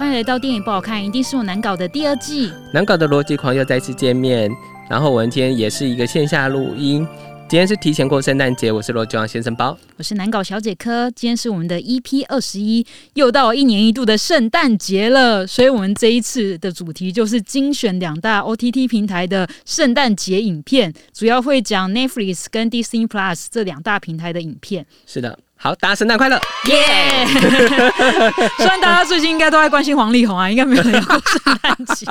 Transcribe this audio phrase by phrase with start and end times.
[0.00, 2.50] 欢迎来到电影不好看，一定是我难搞的第二季。
[2.72, 4.50] 难搞的逻辑狂又再次见面，
[4.88, 7.06] 然后我们今天也是一个线下录音。
[7.46, 11.10] 今天是提前过圣诞节，我是罗吉王先生包，我是难搞小姐科。
[11.10, 24.86] 今天是我们的 EP 二十一，又到一年一度的圣诞节了，所以我们这一次的主题就是精选两大 OTT 平台的圣诞节影片，主要会讲 Netflix 跟 Disney Plus 这两大平台的影片。
[25.04, 25.38] 是的。
[25.62, 26.40] 好，大家圣诞快乐！
[26.68, 27.26] 耶！
[28.56, 32.06] 虽然大家最近应该都在关心王力宏啊，应该没有人过圣诞节。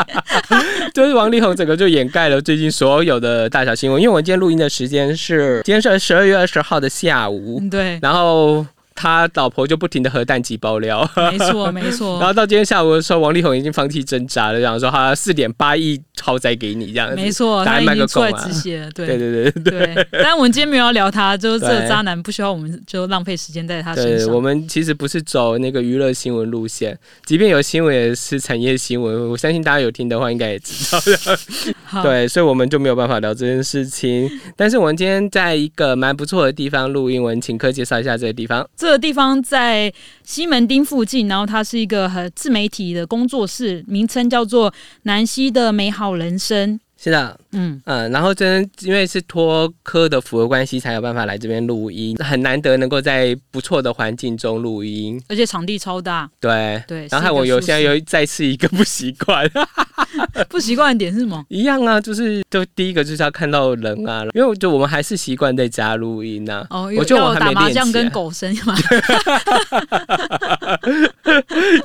[0.94, 7.60] 就是王力宏整个就掩盖了最近所有的大小新闻，因为我今天录音的时间是今天是十二月二十号的下午。
[7.72, 8.64] 对，然后。
[9.02, 12.20] 他老婆就不停的核弹级爆料，没错 没错。
[12.20, 20.08] 然后到今天下午的时候，王力宏已经放弃挣扎了，然后说他四点八亿豪宅给你这样子，没错，他已经出来止血，对对对对对。
[20.12, 24.36] 但我们今天没有要聊他，就是这个渣男不需要我们就浪费时间在他身上。
[24.36, 29.30] 我们其实不是走那个娱乐新闻路线，即便有新闻也是产业新闻。
[29.30, 32.04] 我相信大家有听的话，应该也知道的。
[32.04, 34.30] 对，所以我们就没有办法聊这件事情。
[34.58, 38.68] 但是我们今天在一个蛮不错的地方录音，我们请客介绍一下这个地方。
[38.76, 44.74] 这这个地方在西门町附近，然后它是一个很自媒体的工作室，名称叫做
[45.04, 46.80] 南希的美好人生。
[47.02, 56.30] 是的，嗯嗯，然后真因为是托科的符合关系，才有办法来这边录音，很难得能够在不错的环境中录音，而且场地超大。
[56.42, 59.50] 对对，然后我有现在又再次一个不习惯，
[60.50, 61.42] 不习惯的点是什么？
[61.48, 66.68] 一样啊，就是就第一个就是要看到人啊，因为就我们还是习惯在家录音呐。
[66.70, 68.76] 哦，我就我打麻将跟狗声嘛。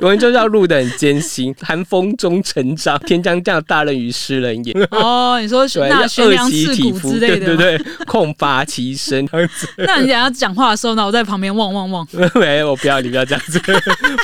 [0.01, 4.73] 我们就是要录的很艰辛，寒风中成长，天将降大任于斯人也。
[4.91, 5.04] 哦，
[5.41, 9.25] 你说 那悬梁刺股之类的，对对对， 空乏其身。
[9.77, 12.07] 那你等下讲话的时候呢，我在旁边望望望。
[12.35, 13.59] 没，我不要，你不要这样子，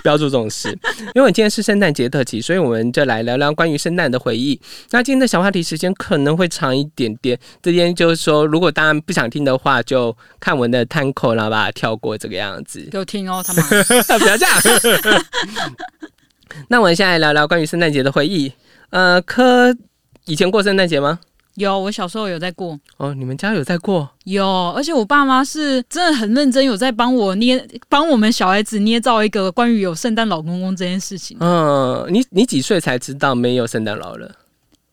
[0.02, 0.78] 不要做这种事。
[1.14, 4.60] 因为今天是圣诞节特辑，所以我们就来聊聊关于圣诞的回忆。
[4.92, 12.88] 那今天的小话题时间可能会长一点点，这边就是说，如果大家不想听的话，就看我的摊口，然后把它跳过这个样子。
[12.92, 13.64] 给我听哦，他们
[14.20, 14.56] 不要这样。
[16.68, 18.52] 那我们现在聊聊关于圣诞节的回忆。
[18.90, 19.76] 呃，科。
[20.26, 21.20] 以前过圣诞节吗？
[21.56, 22.80] 有，我小时候有在过。
[22.96, 24.10] 哦，你们家有在过？
[24.24, 24.46] 有，
[24.76, 31.36] 而且我爸妈是真的很认真，有在帮我捏，帮我们小孩子捏造一个关于有圣诞老公公这件事情。
[31.42, 34.34] 嗯，你你几岁才知道没有圣诞老人？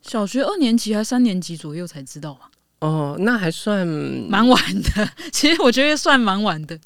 [0.02, 2.50] 小学二年级还三年级左右才知道吧？
[2.80, 5.08] 哦，那还算蛮晚的。
[5.30, 6.76] 其实我觉得算蛮晚的。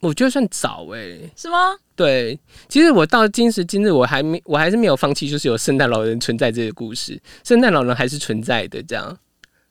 [0.00, 1.74] 我觉得算早哎，是吗？
[1.96, 2.36] 对，
[2.68, 9.16] 其实我到今时今日，我还没，我还是没有放弃，就是有圣诞老人存在这个故事，圣诞老人还是存在的，这样。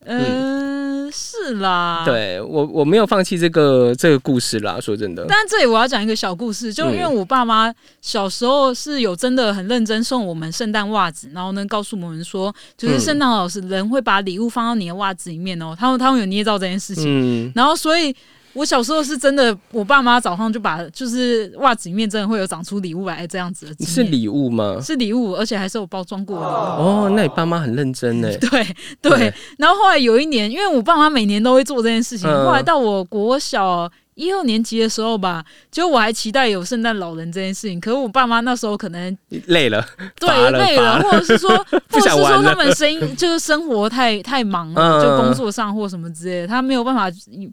[0.05, 2.03] 嗯，是啦。
[2.05, 4.79] 对我，我没有放弃这个这个故事啦。
[4.79, 18.15] 说真的，但这里我要讲一个小故事，就因为我爸妈小时候是有真的很认真送我们圣诞袜子，然后呢告诉我们说，就是圣诞老师人会把礼物放到你的袜子里面哦，他们他们有捏造这件事情，嗯，然后所以。
[18.53, 23.85] 我小时候是真的，我爸妈早上就把就是袜子里面真的会有长出礼物来这样子的。
[23.85, 24.79] 是礼物吗？
[24.81, 26.45] 是礼物，而且还是有包装过的。
[26.45, 28.29] 哦，那你爸妈很认真 呢。
[28.37, 28.65] 对
[29.01, 33.91] 对，然后后来有一年，因为我爸妈每年都会做这件事情，后来到我国小。
[34.15, 39.83] 一二年级的时候吧，就我还期待有圣诞老人这件事情，可是我爸妈那时候可能累了，
[40.19, 41.49] 对累了，或者是说，
[41.89, 47.07] 或者是说他们生就是生活太太忙了，就工作上或什么之类的，他没有办法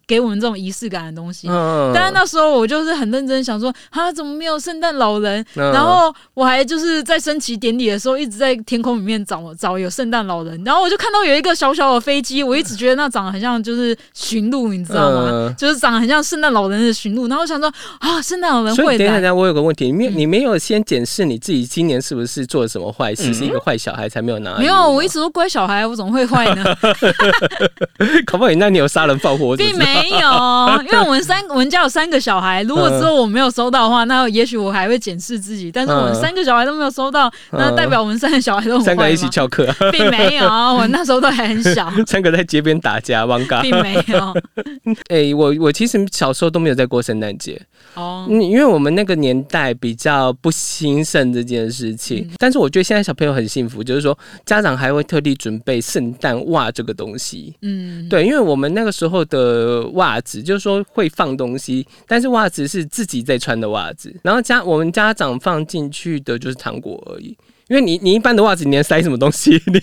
[0.06, 1.48] 给我们这种仪式感的东西。
[1.94, 5.42] 但是那时候我就是很认真想说，啊，怎么没有圣诞老人？
[5.54, 15.54] 然后我还就是在升旗典礼的时候一直在天空里面找找有圣诞老人，然后我就看到有一个小小的飞机，我一直觉得那长得很像就是驯鹿，你知道吗？
[15.56, 16.49] 就是长得很像圣诞。
[16.52, 24.56] 老人的驯鹿，然后我想说啊，圣诞老人会所以等一下，我有个问题，你没你没有先检视你自己今年是不是做了什么坏事，是一个坏小孩才没有拿？
[24.58, 26.64] 没有，我一直都乖小孩，我怎么会坏呢？
[28.26, 28.56] 可不可以？
[28.56, 29.56] 那你有杀人放火？
[29.56, 35.70] 并没有，因为我们三我们家有三个小孩，如果之后我没有收到的话，那也许我还会检视自己。
[35.70, 40.46] 但是我们三个小孩都没有收到，那代表我们三个小孩都三个一起翘课，并没有。
[40.46, 44.34] 我那时候都还很小， 三个在街边打架，王嘎，并没有。
[45.08, 47.60] 哎，我我其实小时候都没有在过圣诞节
[47.94, 52.28] 哦，因为我们那个年代比较不兴盛这件事情。
[52.38, 57.54] 但是我觉得现在小朋友很幸福，就是说家长还会特地准备圣诞袜这个东西。
[57.60, 67.36] 嗯，对，因为我们那个时候的袜子就是说会放东西，但是袜子是自己在穿的袜子，然后家我们家长放进去的就是糖果而已。
[67.70, 69.52] 因为你你一般的袜子你能塞什么东西？
[69.66, 69.80] 你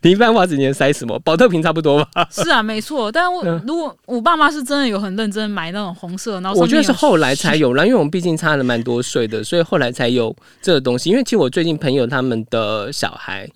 [0.00, 1.18] 你一般袜子你能塞什么？
[1.18, 2.26] 保特瓶差不多吧？
[2.32, 3.12] 是啊，没错。
[3.12, 11.10] 但我如果我爸妈是真的有很认真买那种红色，然后我觉得是后来才有了，因为我们毕竟差了蛮多岁的，所以后来才有这个东西。
[11.10, 13.46] 因为其实我最近朋友他们的小孩，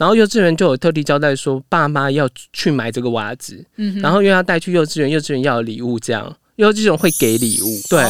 [0.00, 3.64] 然后幼稚园就有特地交代说，爸妈要去买这个袜子，
[4.02, 6.34] 然后又要带去幼稚园，幼稚园要礼物这样。
[6.58, 8.00] 有这种会给礼物，对，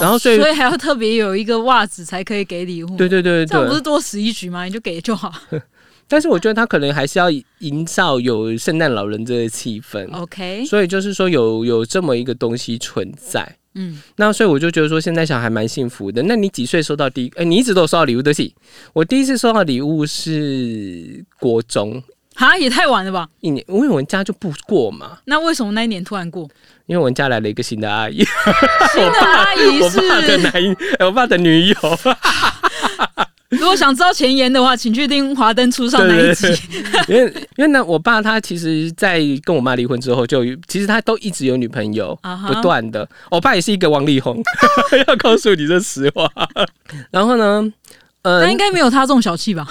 [0.00, 4.64] 然后所以所以还要特别有一个袜子才可以给礼物，对对对对，这不是多此一举吗？
[4.64, 5.32] 你就给就好。
[6.06, 7.26] 但是我觉得他可能还是要
[7.58, 10.64] 营造有圣诞老人这个气氛，OK。
[10.64, 16.22] 所以就是说有有这么一个东西存在，嗯，那所以我就觉得说现在小孩蛮幸福的。
[16.22, 17.32] 那你几岁收到第一？
[17.34, 18.54] 哎，你一直都有收到礼物，对不起，
[18.92, 22.00] 我第一次收到礼物是国中。
[22.36, 23.28] 啊，也太晚了吧！
[23.40, 25.18] 一年，因为我们家就不过嘛。
[25.24, 26.48] 那为什么那一年突然过？
[26.86, 28.18] 因为我们家来了一个新的阿姨。
[28.92, 31.76] 新的阿姨是我爸的男，我爸的女友。
[33.48, 36.46] 如果想知道前言的话，请去听华灯初上那一集。
[37.08, 43.08] 因为因为呢，我爸他其实，在跟我妈离婚之后，就其实他都一直有女朋友，不断的。
[43.30, 44.42] 我爸也是一个王力宏，
[45.06, 46.30] 要告诉你这实话。
[47.10, 47.72] 然后呢，
[48.22, 49.66] 呃，那应该没有他这种小气吧？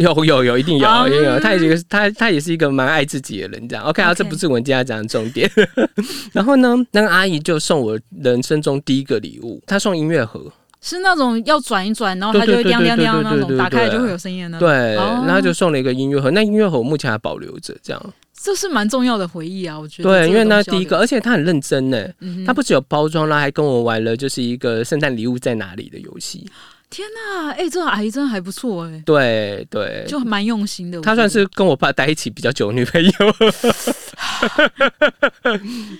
[0.00, 1.38] 有有有，一定有，也有。
[1.38, 3.84] 他也是他他也是一个蛮爱自己的人，这样。
[3.84, 5.50] OK 啊，这不是我们今天讲的重点。
[6.32, 10.50] 然后呢，那个阿姨就送我人生中第一个礼物，她送音乐盒，
[10.80, 14.58] 是那种要转一转，然后它就会亮亮亮那种，打开就会有声音的。
[14.58, 18.14] 对，然后就送了一个音乐盒，那音乐盒我目前还保留着，这样。
[18.42, 20.08] 这是蛮重要的回忆啊，我觉得。
[20.08, 22.08] 对，因为那第一个，而且他很认真呢，
[22.46, 26.48] 他不只有包装啦，还跟我玩了就是一个圣诞礼物在哪里的游戏。
[26.90, 29.02] 天呐，哎，这个阿姨真的还不错哎。
[29.06, 31.00] 对对，就蛮用心的。
[31.00, 33.10] 她算是跟我爸待一起比较久的女朋友。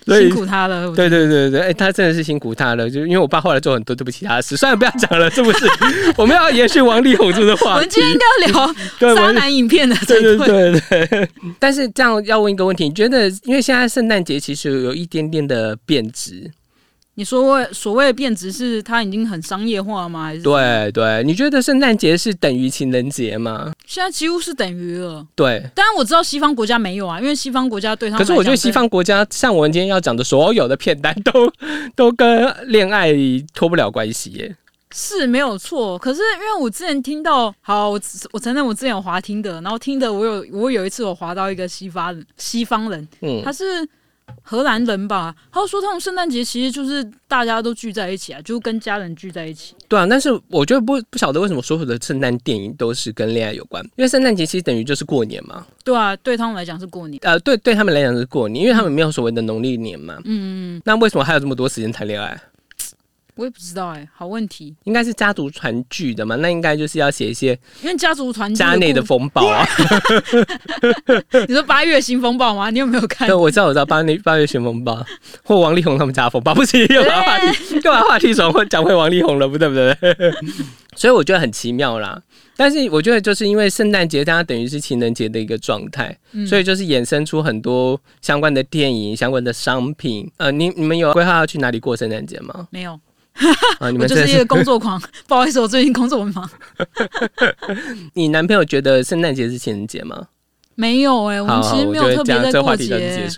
[0.19, 0.93] 辛苦她了。
[0.95, 2.91] 对对对对，哎，他真的是辛苦她了。
[2.91, 5.65] 就因为我爸后来做很多对不起她的事，算了，不要讲了，是不是？
[6.19, 7.71] 我们要延续王力宏这个话题。
[7.75, 8.75] 我们今天要聊
[9.15, 9.95] 渣男影片的。
[10.07, 11.29] 对对对对。
[11.61, 16.51] 但是这样要问一个问题，你觉得因为现在圣诞节其实有一点点的变质？
[17.21, 20.25] 你说所谓的变质是它已经很商业化吗？
[20.25, 21.23] 还是对对？
[21.23, 23.71] 你觉得圣诞节是等于情人节吗？
[23.87, 25.23] 现在几乎是等于了。
[25.35, 31.53] 对，当然我知道西方国家没有啊，因为西方国家对他可是我觉得西方国家像我们今天要讲的所有的片单都
[31.95, 33.13] 都跟恋爱
[33.53, 34.57] 脱不了关系耶。
[34.93, 38.01] 是没有错，可是因为我之前听到，好，我
[38.33, 43.87] 我承认我之前有滑听的，然后听的我有我有一次我滑到一个西方人，西方人，嗯，他是。
[44.43, 49.75] 荷兰人吧，他说他们圣诞节其实就是大家都聚在一起啊，就跟家人聚在一起。
[49.89, 55.67] 对啊，但是我觉得不不晓得为什么所有的圣诞电影都是跟恋爱有关，因为圣诞节其实等于就是过年嘛。
[55.85, 57.19] 对啊，对他们来讲是过年。
[57.23, 60.17] 呃，对，对他们来讲是过年，因为他们没有所谓的农历年嘛。
[60.25, 60.83] 嗯嗯。
[60.85, 62.41] 那为什么还有这么多时间谈恋爱？
[63.41, 66.37] 我也不知道哎，好问题，应该是家族团聚的嘛？
[66.37, 69.67] 那应该就是要写一些，因为家族团家内的风暴啊。
[71.49, 72.69] 你说八月新风暴吗？
[72.69, 73.27] 你有没有看？
[73.27, 75.03] 对，我知道，我知道八月八月新风暴，
[75.43, 79.97] 或王力宏他们家风暴，不是又把话题又把话题转回讲回王力宏了，不对不对？
[80.95, 82.21] 所以我觉得很奇妙啦。
[82.59, 86.15] 但是我觉得就是因为圣诞节，大家等于是情人节的一个状态，
[86.47, 90.31] 所以就是衍生出很多相关的电影、相关的商品。
[90.37, 92.69] 呃，你你们有规划要去哪里过圣诞节吗？
[92.71, 93.01] 没有。
[93.81, 96.51] 我就是一个工作狂，不好意思，我最近工作很忙。
[98.15, 100.27] 你男朋友觉得圣诞节是情人节吗？
[100.75, 102.89] 没有哎，我们其实没有特别在过节。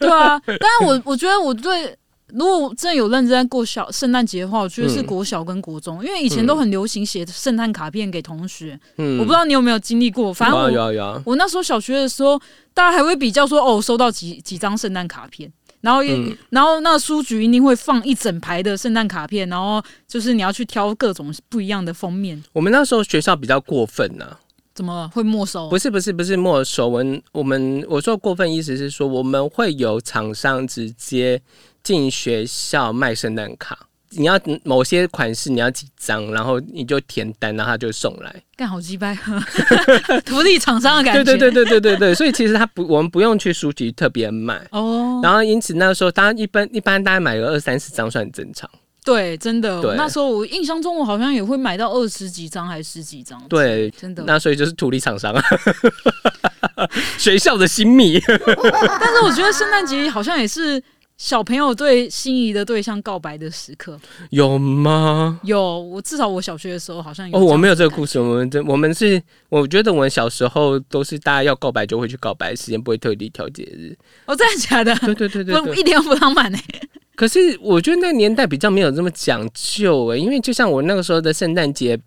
[0.00, 1.96] 对啊，但是我 我觉得我对，
[2.28, 8.78] 如果真的有认真在过小圣诞节的话，我觉得是国小跟国中，因为以前都很流行写圣诞卡片给同学。
[8.98, 12.38] 嗯，我不知道你有没有经历过，反正我我那时候小学的时候，
[12.74, 15.50] 大家还会比较说哦，收到几几张圣诞卡片。
[15.84, 16.02] 然后，
[16.48, 22.42] 然后那个书局一定会放一整排的圣诞卡片，然后就是你要去挑各种不一样的封面。
[22.54, 24.38] 我们那时候学校比较过分呢，
[24.74, 25.68] 怎么会没收？
[25.68, 31.42] 不是不是不是没收，我们我们我说过分意思是说，我们会有厂商直接
[31.82, 33.86] 进学校卖圣诞卡。
[34.16, 38.34] 你要某些款式，你要几张，然后你就填单，然后他就送来。
[38.56, 39.16] 干好鸡掰，
[40.24, 41.24] 土地厂商的感觉。
[41.24, 45.20] 对对对对对对对，所以其实他不，我们不用去书局特别买哦。
[45.22, 48.70] 然后因此那时候，大家一般一般大概买个二三十张算正常。
[49.04, 49.94] 对，真的。
[49.96, 53.42] 那时候我印象中，我好像也会买到二十几张还是十几张。
[53.48, 54.22] 对，真的。
[54.26, 55.42] 那所以就是土地厂商啊，
[57.18, 58.18] 学校的新密。
[58.26, 60.82] 但是我觉得圣诞节好像也是。
[61.16, 63.98] 小朋友对心仪的对象告白的时刻
[64.30, 65.40] 有吗？
[65.44, 67.38] 有，我至少我小学的时候好像有。
[67.38, 68.18] 哦，我没有这个故事。
[68.18, 73.96] 我们这我们是，我觉得我们小时候都是大家要告白就会去告白，时间不会特地调节日。
[74.26, 74.94] 哦，真的假的？
[75.14, 76.62] 对对对对，一点都不浪漫哎。
[77.14, 81.98] 可是我觉得那个年代比较没有这么讲究哎，因为就像我那个时候的圣诞节。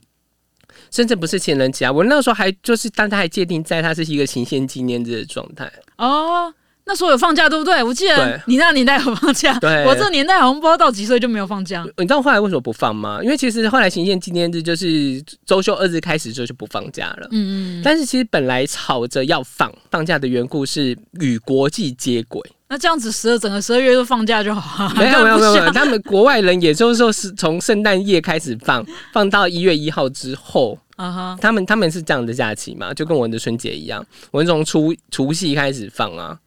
[0.89, 1.91] 甚至不是情人节啊。
[1.91, 6.53] 我那时候还就是但他还界定在它是一个情线纪念日的状态哦。
[6.87, 7.83] 那时候有放假对不对？
[7.83, 9.53] 我记得你那年代有放假，
[9.85, 11.85] 我这年代好像不知道到几岁就没有放假。
[11.97, 13.19] 你知道后来为什么不放吗？
[13.21, 17.27] 因为其实后来行宪纪念日就是周休二日开始之后就不放假了。
[17.31, 17.81] 嗯嗯。
[17.83, 22.41] 但是其实本来吵着要放放假的缘故是与国际接轨。
[22.69, 24.93] 那这样子十二整个十二月都放假就好。
[24.95, 30.77] 没有 没有没有，他们国外人也就是说是从圣诞夜开始放，放到一月一号之后。
[30.97, 31.37] 啊哈。
[31.39, 32.93] 他们他们是这样的假期嘛？
[32.93, 36.37] 就跟我们的春节一样，我们从除除夕开始放啊。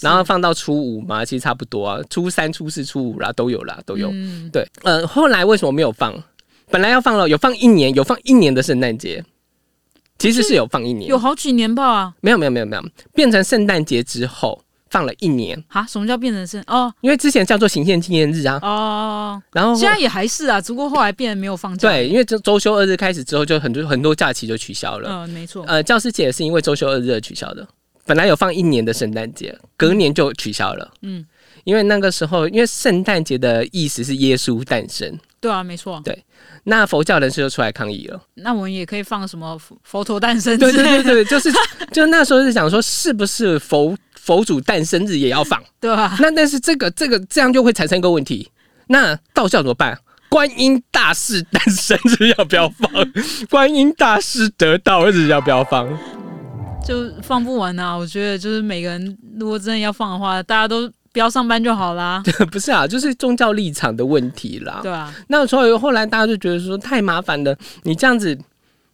[0.00, 4.10] 然后放到初五嘛，其实差不多啊，初三、初四、初五啦，都有啦，都有。
[4.12, 6.14] 嗯对，呃，后来为什么没有放？
[6.70, 9.24] 本来要放了，有放一年，有放一年的圣诞节，
[10.18, 12.14] 其实是有放一年，有好几年吧？
[12.20, 12.82] 没有，没有，没有，没有，
[13.14, 15.62] 变成圣诞节之后放了一年。
[15.68, 16.62] 哈，什么叫变成圣？
[16.66, 18.58] 哦，因为之前叫做行宪纪念日啊。
[18.62, 19.42] 哦。
[19.52, 21.88] 然后现在也还是啊，只不过后来变得没有放假。
[21.88, 25.08] 对，因为周周休二日开始之后，就很多很多假期就取消了。
[25.10, 25.64] 嗯，没错。
[25.66, 27.66] 呃，教师节也是因为周休二日而取消的。
[28.08, 30.90] 本来有放一年的圣诞节，隔年就取消了。
[31.02, 31.22] 嗯，
[31.64, 35.14] 因为那个时候，因为圣诞节的意思是耶稣诞生。
[35.38, 36.00] 对啊，没错。
[36.02, 36.24] 对，
[36.64, 38.18] 那佛教人士就出来抗议了。
[38.36, 40.58] 那我们也可以放什么佛陀诞生？
[40.58, 41.52] 对对对对， 就是
[41.92, 45.62] 就那时候是想说，是不是佛佛祖诞生日也要放？
[45.78, 46.16] 对啊。
[46.18, 48.50] 那但是这个这个这样就会产生一个问题，
[48.86, 49.98] 那道教怎么办？
[50.30, 52.90] 观音大士诞生日要不要放？
[53.48, 55.86] 观音大士得道日要不要放？
[56.88, 57.94] 就放不完啊！
[57.94, 62.22] 我觉得就是每个人如果真的要放的话，大家都不要上班就好啦。
[62.50, 64.80] 不是啊，就是宗教立场的问题啦。
[64.82, 65.14] 对啊。
[65.28, 68.38] 那所以后来大家就觉得说太麻烦了，你这样子，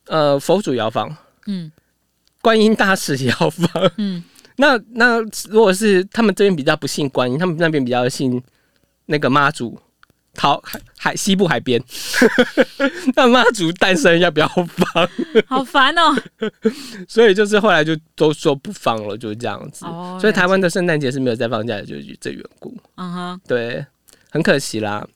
[0.09, 1.09] 呃，佛祖也要放，
[1.47, 1.71] 嗯，
[2.43, 4.25] 观音大士也要放，嗯。
[4.59, 8.43] 那那如果是他们这边比较不信观音，他们那边比较信
[9.07, 9.79] 那个妈祖。
[10.35, 11.83] 桃海海西部海边，
[13.15, 15.09] 那妈祖诞生要不要放？
[15.47, 16.15] 好烦哦！
[17.09, 19.85] 所以就是后来就都说不放了，就是这样子。
[20.21, 22.77] 所以台湾的圣诞节是没有再放假的，就是这缘故。
[22.97, 23.85] 嗯哼，对，
[24.31, 25.07] 很可惜啦。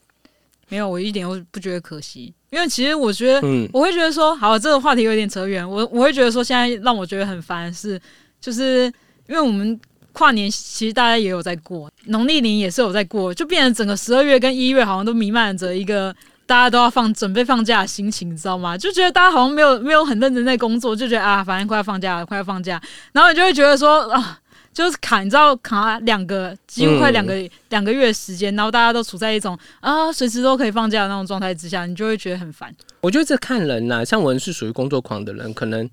[0.69, 5.69] 没有，我一点都不觉得可惜，因为其实我觉得，嗯，我会觉得说，好，这个话题有点扯远。
[5.69, 8.01] 我我会觉得说，现在让我觉得很烦是，
[8.41, 8.85] 就是
[9.29, 9.79] 因为我们。
[10.12, 18.77] 跨年其实大家也有在过，农历年也是有在过，就变成整个十二月跟一月好像都弥漫着一个大家都要放准备放假的心情，你知道吗？
[18.77, 22.81] 就觉得大家好像没有没有很认真在工作，就觉得啊，反正快要放假了，快要放假，
[23.12, 24.38] 然后你就会觉得说啊，
[24.73, 27.35] 就是卡，你知道卡两个几乎快两个
[27.69, 32.75] 两个月时间，然后大家都处在一种啊随时都可以放假的那种状态之下，你就会觉得很烦。
[33.03, 35.88] 我觉得这看人呐，像我是属于工作狂的人，可能。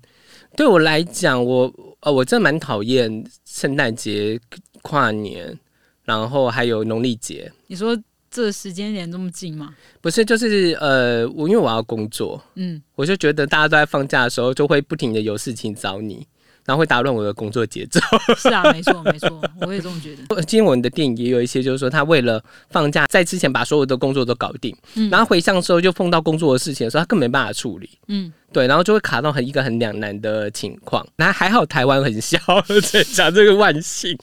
[0.56, 1.70] 对我来讲，我
[2.06, 4.40] 呃，我真的蛮讨厌圣诞节、
[4.80, 5.58] 跨年，
[6.04, 7.50] 然后还有农历节。
[7.66, 9.74] 你说这时间点这么近吗？
[10.00, 16.24] 不是，就是呃，我因为我要工作，嗯，我就觉得大家都在放假的时候，就会不停的有事情找你。
[16.66, 18.00] 然后会打乱我的工作节奏。
[18.36, 20.42] 是啊，没错，没错，我也这么觉得。
[20.42, 31.06] 今天我们的电影也有一些，就是说他为了放假，在之前把所有的工作都搞定，嗯，然后回上时候就碰到工作的事情的时候，他更没办法处理，嗯，对，然后就会卡到很一个很两难的情况。
[31.16, 32.38] 那还好台湾很小，
[32.92, 34.18] 在讲这个万幸，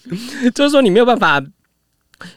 [0.54, 1.42] 就是说你没有办法。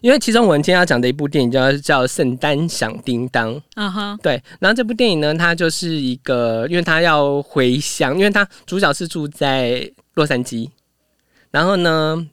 [0.00, 4.42] 因为其中我们今天要讲的一部电影叫叫《圣诞响叮当》，啊哈，对。
[4.60, 10.70] 然后这部电影呢，它就是一个，因为它要回乡，因为它主角是住在洛杉矶，
[11.50, 12.26] 然后呢，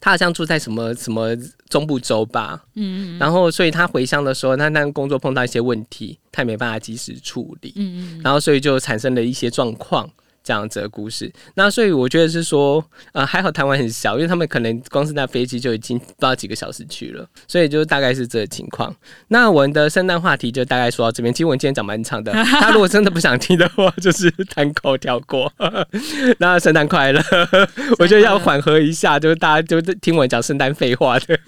[0.00, 1.34] 他好像住在什么什么
[1.68, 3.18] 中部州吧，嗯嗯。
[3.18, 8.20] 然后，所以他回乡的时候，他那个工作碰到一些问题，他也没办法及时处理，嗯嗯。
[8.22, 10.08] 然后，所以就产生了一些状况。
[10.44, 12.84] 这样子的故事，那所以我觉得是说，
[13.14, 18.94] 呃，还好台湾很小，因为他们可能光是那飞机就已经不知道几个小时去了，所以就大概是这个情况。
[19.28, 21.32] 那我们的圣诞话题就大概说到这边。
[21.32, 25.50] 其实我今天讲蛮长的， 他如果真的不想听的话，就是单口跳过。
[26.38, 27.22] 那圣诞快乐，
[27.98, 31.38] 我觉得要缓和一下，就是大家就听我讲圣诞废话的。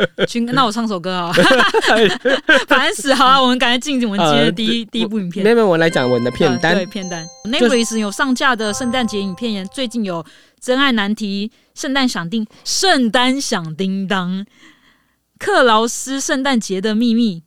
[0.54, 1.30] 那我唱首歌啊，
[2.66, 3.12] 烦死！
[3.12, 5.44] 好啊，我们赶快进我们今天的第一第一部影片。
[5.44, 6.74] 没有，我来讲我的片单。
[6.74, 7.28] 对，片单。
[7.44, 8.85] Netflix 有上架的圣。
[8.86, 10.22] 圣诞节影片，最近有
[10.60, 14.38] 《真爱难题》、《圣诞响叮》、《圣诞响叮当》、
[15.40, 17.40] 《克劳斯圣诞节的秘密》，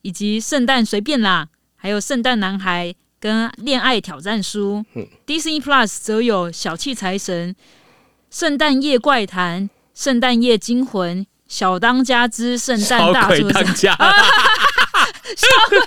[0.00, 2.88] 以及《圣诞随便啦》，还有《圣诞男孩》
[3.20, 4.82] 跟《恋爱挑战书》。
[5.26, 7.50] Disney Plus 则有《小气财神》、
[8.30, 11.18] 《圣诞夜怪谈》、《圣诞夜惊魂》、
[11.48, 13.64] 《小 当家之圣诞大作战》。
[15.36, 15.80] 小鬼，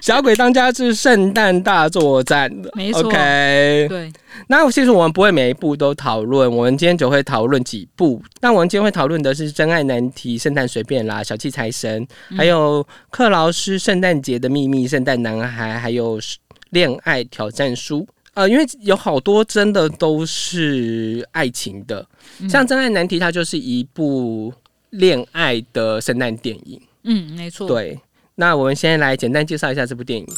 [0.00, 3.02] 小鬼当家是圣诞大作战的，没错。
[3.02, 4.12] OK，对。
[4.46, 8.22] 那其实我们不会每一部都讨论，我们今天只会讨论几部。
[8.40, 12.06] 那我们今天会讨论的是《真爱难题》、《圣诞随便啦》、《小气财神》，
[12.36, 16.20] 还有《克劳斯圣诞节的秘密》、《圣诞男孩》，还有
[16.70, 18.00] 《恋爱挑战书》
[18.36, 22.06] 啊，因为有好多真的都是爱情的，
[22.50, 24.52] 像《真爱难题》，它就是一部
[24.90, 26.78] 恋爱的圣诞电影。
[27.04, 27.66] 嗯，没错。
[27.66, 27.98] 对，
[28.34, 30.26] 那我们先来简单介绍一下这部电影。《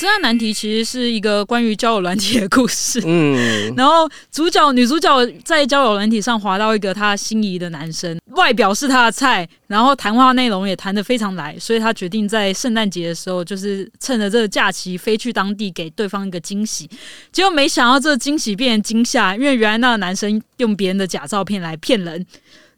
[0.00, 3.02] 真爱难题》其实是一个关于交友软体的故事。
[3.04, 16.88] 嗯， 然后主角、女主角在交友软体上滑到一个她心仪的男生，外表是她的菜，然后谈话内容也谈得非常来，所以她决定在圣诞节的时候，就是趁着这个假期飞去当地给对方一个惊喜。
[17.30, 22.26] 结果没想到这惊喜变成惊吓，因为原来那个男生用别人的假照片来骗人。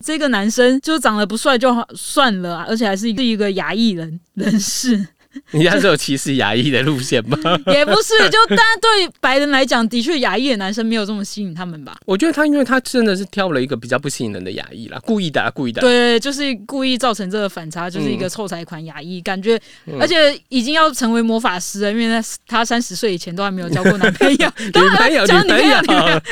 [0.04, 5.06] 这个男生就长得不帅就算了，而且还是一个亚裔人人士。
[5.52, 7.38] 你家是有歧视牙医的路线吗？
[7.72, 11.96] 也不是， 就但对白人来讲，的确牙医的男生没有这么吸引他们吧？
[12.06, 15.80] 我觉得他，因为他真的是挑了一个比较不吸引人的牙医啦，故意的，故意的。
[15.80, 19.60] 对，就是故意造成这个反差，就是一个臭财款亚裔，感觉，
[19.98, 26.22] 而且已经要成为魔法师了，因为他他三十岁以前都还没有交过男朋友，女朋友，女朋友。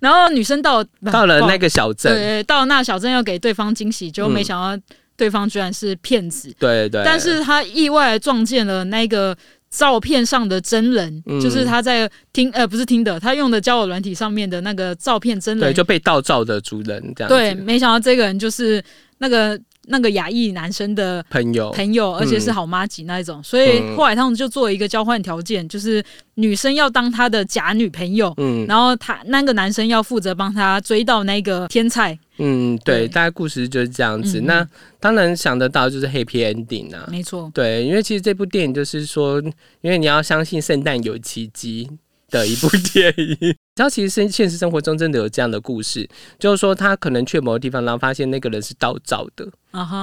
[0.00, 4.82] 然后女生到到了那个小镇，对，到那小镇要给对方惊喜，就没想到。
[5.16, 9.36] 对方居然是骗子，对对，但是他意外撞见了那个
[9.70, 17.28] 照片上的真人，就是他在听呃不是听的，他用的交友软体上面的那个照片真人，对，就被盗照的主人这样。
[17.28, 18.82] 对，没想到这个人就是
[19.18, 26.02] 那个那个亚裔男生的朋友，朋友，而且是好妈吉那一种，所以后来他们就做一个交换条件，就是
[26.34, 32.18] 女生要当他的假女朋友，嗯，然后他那个男生要负责帮他追到那个天才。
[32.38, 34.40] 嗯，对，大概故事就是这样子。
[34.40, 34.66] 那
[34.98, 37.50] 当然想得到就是 happy ending 啊，没错。
[37.54, 39.40] 对，因为其实这部电影就是说，
[39.80, 41.88] 因为你要相信圣诞有奇迹
[42.30, 43.54] 的一部电影。
[43.76, 49.48] 然后其实生现实生活中真的有这样的故事，就是说他可能去某个地方，然后发现那个人是盗照的。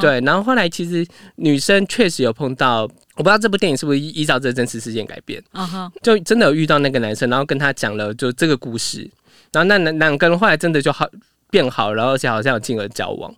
[0.01, 2.83] 对，然后后来其实女生确实有碰到，
[3.15, 5.41] 我不知道这部电影是不是依照这真实事件改编。
[5.51, 9.09] 啊哈，就真的有遇到那个男生，然后跟他讲了就这个故事，
[9.53, 11.09] 然后那男两个人后来真的就好。
[11.51, 13.31] 变好，然后而且好像有进而交往。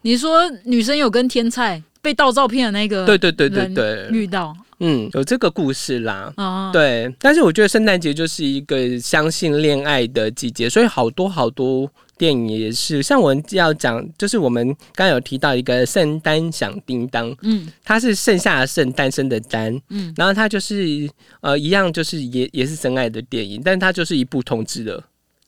[0.00, 3.06] 你说女生有跟天菜被盗照片的那个？
[3.06, 6.34] 对对对对对，遇到，嗯，有这个故事啦。
[6.72, 13.00] 对，但是我觉得圣诞节就是一个相信恋爱的季节，所以好多好多电影也是。
[13.00, 21.08] 像我们要讲，就是我们刚刚有提到一个圣诞响叮当，嗯，它是剩下的圣诞生的单，嗯，然后它就是
[21.42, 25.00] 呃一样，就是也也是真爱的电影，但它就是一部同志的。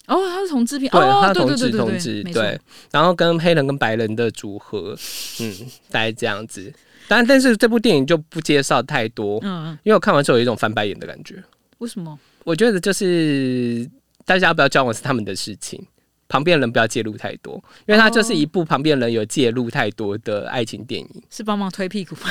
[0.06, 4.96] 哦，他是同志片，对，他是同志同志，对，然后跟黑人跟白人的组合，
[5.40, 5.54] 嗯，
[5.90, 6.72] 大概这样子。
[7.08, 11.42] 但但是这部电影就不介绍太多，嗯，因为我看完之后有一种翻白眼的感觉。
[11.78, 12.18] 为什么？
[12.44, 13.88] 我觉得就是
[14.24, 15.82] 大家不要交往是他们的事情。
[16.28, 17.54] 旁边人不要介入太多，
[17.86, 22.16] 因为它就是一部旁边人有介入太多的爱情电影，是帮忙推屁股。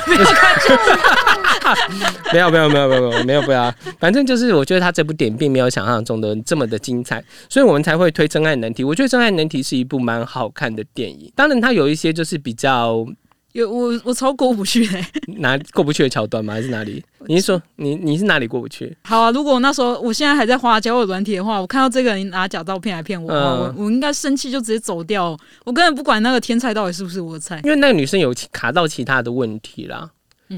[2.33, 8.83] 没有没有没有没有没有没有不要，反正就是我觉得他这部电影并没有想象中的这么的精彩，所以我们才会推《真爱难题》。
[8.87, 13.05] 我觉得《真爱难题》是一部蛮好看的电影，当然它有一些就是比较。
[13.53, 15.05] 有我我超过不去嘞，
[15.37, 16.53] 哪过不去的桥段吗？
[16.53, 17.03] 还是哪里？
[17.27, 18.95] 你是说你你是哪里过不去？
[19.03, 30.09] 好啊，如果那时候我现在还在花交友软体的话，我看到这个人拿假照片来骗我，我我应该生气就直接走掉，我根本不管那个天才到底是不是我的菜，因为那个女生有卡到其他的问题啦。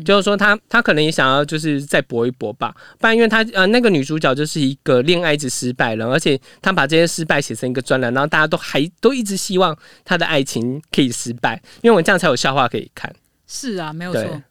[0.04, 2.74] 就是说，他他可能也想要，就是再搏一搏吧。
[3.00, 13.14] 不然，因为他呃，那个女主角就是一个恋爱直失败了，而且他把这些失败写成一个专栏，然后大家都还都一直希望他的爱情可以失败，因为我这样才有笑话可以看。
[13.48, 14.42] 是啊，没有错。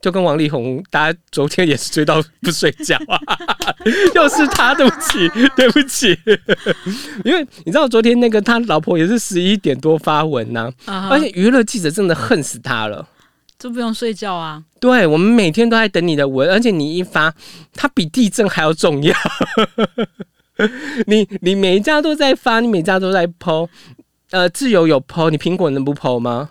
[0.00, 3.20] 就跟王力宏，大家昨天也是追到不睡觉啊，
[4.16, 6.08] 又是他，对不起，对不起。
[7.24, 13.08] 因为你知道，昨天那个他老婆也是十一点多发文呐，而且娱乐记者真的恨死他了。
[13.62, 14.60] 都不用睡觉啊！
[14.80, 17.32] 对，我们每天都在等你的文，而且你一发，
[17.72, 19.14] 它比地震还要重要。
[21.06, 23.68] 你你每一家都在发，你每家都在剖，
[24.32, 26.50] 呃，自由有剖，你苹果能不剖吗？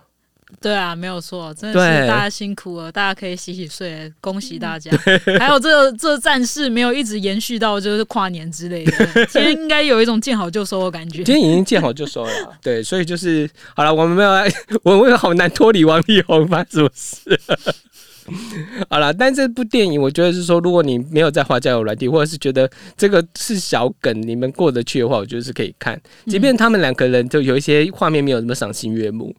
[0.60, 4.92] 对啊，没有错，真的是大家辛苦了，大家可以洗洗睡，恭喜大家。
[5.40, 8.92] 还有这这战事没有一直延续到就是跨年之类的，
[9.30, 11.24] 今天应该有一种见好就收的感觉。
[11.24, 14.32] 今天已经见好就收了，对，所以就是好了，我们没有，
[14.84, 16.66] 我们好难脱离王力宏吧？
[16.70, 17.40] 是不是？
[18.88, 29.36] 好了，但这部电影我觉得是说，如果你没有在花交友软体，或者是觉得这个是小梗，你们过得去的话，我觉得是可以看，即便他们两个人就有一些画面没有什么赏心悦目。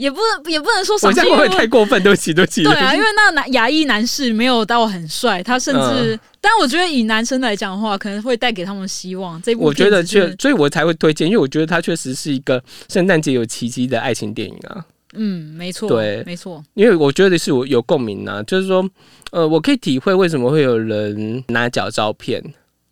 [0.00, 2.64] 也不能也不能说，我这样会太过分，对不起，对不起。
[2.64, 9.40] 对啊，因为那男牙医男士没有到很帅，他甚至，但我觉得以男生来讲的话，可能会带给他们希望。
[9.42, 14.82] 这部我觉得确，所以我才会推荐，因为我觉得它确实是一个圣诞节有奇迹的爱情电影啊。
[15.12, 18.88] 嗯，没错，对，没错，因为我觉得是我有共鸣啊，就是说，
[19.32, 22.42] 呃，我可以体会为什么会有人拿脚照片。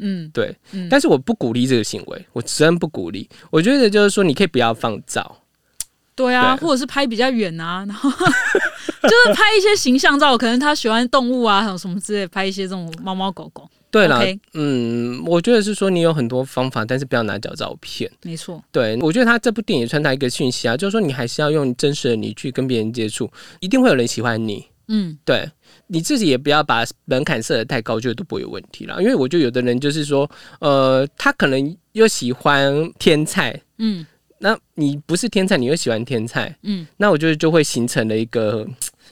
[0.00, 0.54] 嗯，对，
[0.90, 3.28] 但是我不鼓励这个行为，我真不鼓励。
[3.50, 5.36] 我觉得就是说，你可以不要放照。
[6.18, 13.70] 对啊，或者是拍比较远啊， 然后 就是拍一些形象照，可能他喜欢动物啊，还有什么之类，拍一些这种猫猫狗狗。
[13.90, 14.20] 对了，
[14.52, 18.10] 嗯，我觉得是说你有很多方法，但是不要拿脚照片。
[18.22, 24.66] 没错，对我觉得他这部电影传达一个讯息啊，就是说你还是要用真实的你去跟别人接触，一定会有人喜欢你。
[24.88, 25.48] 嗯，对，
[25.86, 29.00] 你自己也不要把门槛设的太高，就都不会有问题了。
[29.00, 34.04] 因为我觉得有的人就是说，呃，他可能又喜欢天菜，嗯。
[34.38, 38.66] 那你不是天才，你又喜欢天才，嗯，那我觉得就会形成了一个。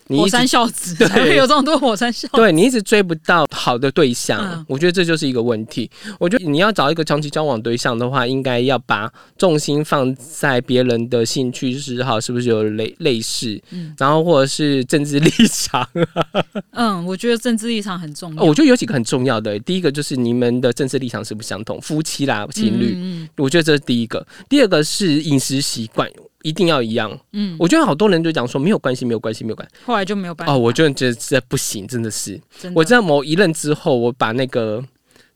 [0.08, 2.28] 火山孝子才会有这种多火山孝。
[2.32, 5.90] 对你一直追不到好的对象，我觉得这就是一个问题。
[6.20, 15.88] 我觉得你要找一个长期交往对象的话，应该要把重心放在别人的兴趣嗜好是不是有类类似，嗯，然后或者是政治立场。
[16.72, 18.42] 嗯，我觉得政治立场很重要。
[18.42, 24.26] 我觉得有几个很重要的，第一个就是你们的政治立场是不相同，夫妻啦、情侣，嗯，我觉得这是第一个。
[24.48, 26.10] 第二个是饮食习惯。
[26.46, 30.52] 一定要一样，嗯，我觉得好多人就讲说没有关系，没有关系，没有关系，后来就没有办法。
[30.52, 32.40] 哦，我就觉得这不行，真的是。
[32.72, 34.80] 我在某一任之后，我把那个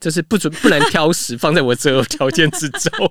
[0.01, 3.11] 就是不准不能挑食放在我择偶条件之中，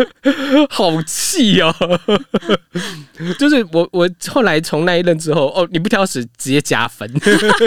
[0.70, 1.74] 好气哦！
[3.38, 7.06] 就是我我后来从那一任之后，哦，你不挑食直接加分。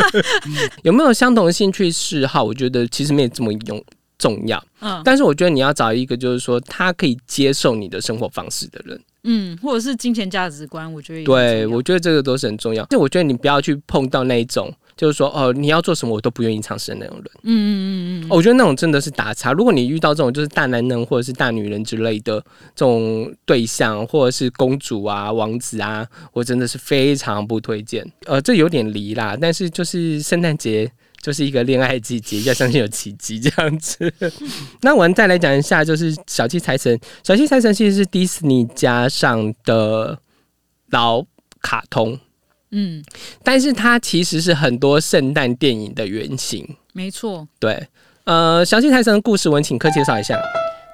[0.82, 2.44] 有没有相同的兴趣嗜好？
[2.44, 3.84] 我觉得其实没有这么用
[4.18, 4.62] 重要。
[4.82, 9.00] 嗯，但是我觉得你要找一个就是说他可以接受你的生活方式的人。
[9.24, 12.86] 嗯，或者是金钱价值观，我觉得对，我觉得这个都是很重要。
[12.88, 17.26] 就我觉得你不要去碰到那一种，就是说哦，你要做什么我都不愿意尝试的那种人。
[17.44, 17.78] 嗯嗯
[18.22, 19.54] 嗯嗯，我觉得那种真的是打叉。
[19.54, 22.40] 如果你遇到这种就是大男人或者是大女人之类的
[22.76, 28.06] 这种对象，或者是公主啊、王子啊，我真的是非常不推荐。
[28.26, 30.92] 呃，这有点离啦，但是就是圣诞节。
[31.24, 34.14] 就是一个恋爱季节，要相信有奇迹这样子。
[34.84, 37.00] 那我们再来讲一下，就是小气财神。
[37.24, 40.20] 小气财神其实是迪士尼加上的
[40.90, 41.26] 老
[41.62, 42.20] 卡通，
[42.72, 43.02] 嗯，
[43.42, 46.76] 但是它其实是很多圣诞电影的原型。
[46.92, 47.88] 没错，对，
[48.26, 50.38] 呃，小气财神的故事，我请客介绍一下。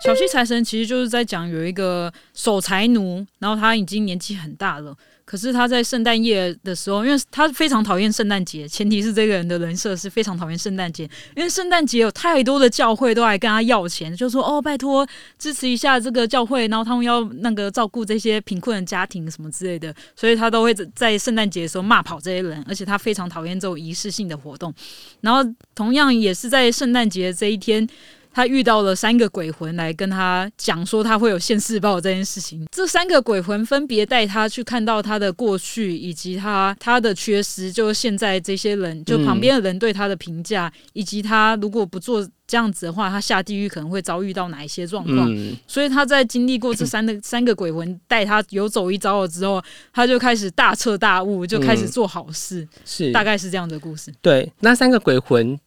[0.01, 4.95] 小气财神其实就是在讲有一个守财奴，然后他已经年纪很大了。
[5.29, 11.03] 可是他在圣诞夜的时候，因为他非常讨厌圣诞节，前提是这个人的人设是非常讨厌圣诞节，
[11.35, 24.73] 因为圣诞节有太多的教会都来跟他要钱，就说哦拜托支持一下这个教会，然后他们要那个照顾这些贫困的家庭什么之类的，所以他都会在圣诞节的时候骂跑这些人，而且他非常讨厌这种仪式性的活动。
[25.21, 27.87] 然后同样也是在圣诞节这一天。
[28.33, 32.65] 他遇到了三个鬼魂来跟他讲说他会有现世报这件事情。
[32.71, 45.29] 这三个鬼魂分别带他去看到他的过去，以及他他的缺失，就是现在这些人就旁边的人对他的评价，以及他如果不做这样子的话，他下地狱可能会遭遇到哪一些状况。
[45.67, 49.61] 所以他在经历过这三个 三个鬼魂带他游走一遭了之后，
[49.91, 52.67] 他就开始大彻大悟，就开始做好事。
[52.85, 54.13] 是，大概是这样的故事。
[54.21, 55.59] 对，那三个鬼魂。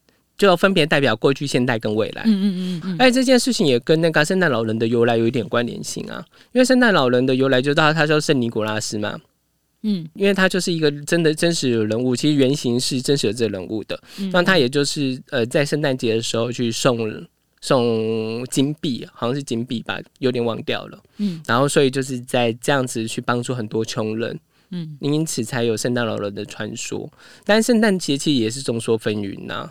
[0.47, 2.23] 就分别代表过去、现代跟未来。
[2.27, 2.97] 嗯嗯嗯嗯。
[2.99, 9.19] 而且这件事情也跟那个圣诞老人的由来有一点关联性啊，因为圣诞老人的由来就到他叫圣尼古拉斯嘛。
[9.83, 10.09] 嗯。
[10.15, 14.01] 因为他就是一个真的真实的人物，其实原型是真实的这人物的。
[14.33, 17.27] 那他也就是呃，在圣诞节的时候去送
[17.61, 20.99] 送金币，好像是金币吧，有点忘掉了。
[21.19, 21.41] 嗯。
[21.47, 24.39] 然后所以就是在这样子去帮助很多穷人。
[24.71, 24.99] 嗯。
[25.01, 27.09] 因此才有圣诞老人的传说，
[27.45, 29.71] 但圣诞节其实也是众说纷纭呐。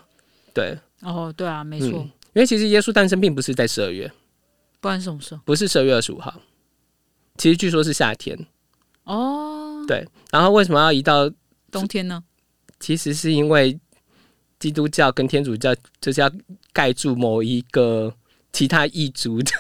[0.54, 2.10] 对，哦，对啊，没错，因
[2.42, 4.12] 为其实耶稣诞生并不是在十二月，
[4.80, 5.42] 不然什么时候？
[5.46, 6.34] 不是十二月二十五号，
[7.38, 8.38] 其实据说是夏天。
[9.04, 11.30] 哦，对，然后为什么要移到
[11.72, 12.24] 冬天呢？
[12.80, 13.80] 其实是因为
[14.60, 16.32] 基督教跟天主教就是要
[16.74, 18.14] 盖住某一个。
[18.54, 19.52] 其他异族的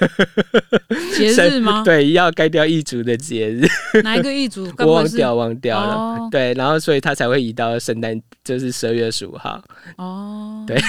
[1.15, 1.82] 节日吗？
[1.84, 3.65] 对，要盖掉异族的节日。
[4.04, 4.71] 哪一个异族？
[4.80, 6.27] 我忘掉，忘掉了。
[6.30, 9.63] 对，然后所以他才会移到圣诞，就是十二月十五号。
[9.97, 10.82] 哦，对。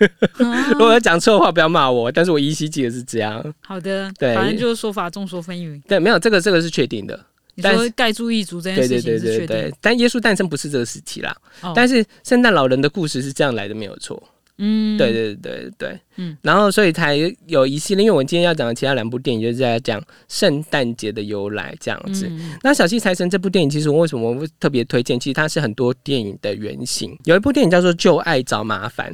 [0.72, 2.10] 如果讲错的话，不要骂我。
[2.10, 3.42] 但是我依稀记得是这样。
[3.60, 5.80] 好的，对，反正就是说法众说纷纭。
[5.86, 7.18] 对，没有这个，这个是确定的。
[7.54, 11.36] 你说盖住异族这件事情是确定，但耶稣诞生不是这个时期啦。
[11.74, 14.20] 但是圣诞老人的故事是这样来的，没有错。
[14.58, 22.30] 嗯，对对对对嗯，然后所以才有一系列，因为我今天要讲的其他两部电影就是在讲圣诞节的由来这样子。
[22.62, 25.18] 那小气财神这部电影，其实我为什么会特别推荐？
[25.18, 27.18] 其实它是很多电影的原型。
[27.24, 29.12] 有一部电影叫做《就爱找麻烦》，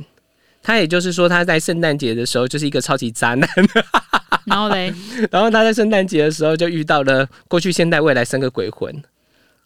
[0.62, 3.48] 他也就是说他在圣诞节的时候就是一个超级渣男。
[4.44, 4.92] 然后嘞，
[5.31, 8.94] 然后他在圣诞节的时候就遇到了过去、现代、未来三个鬼魂。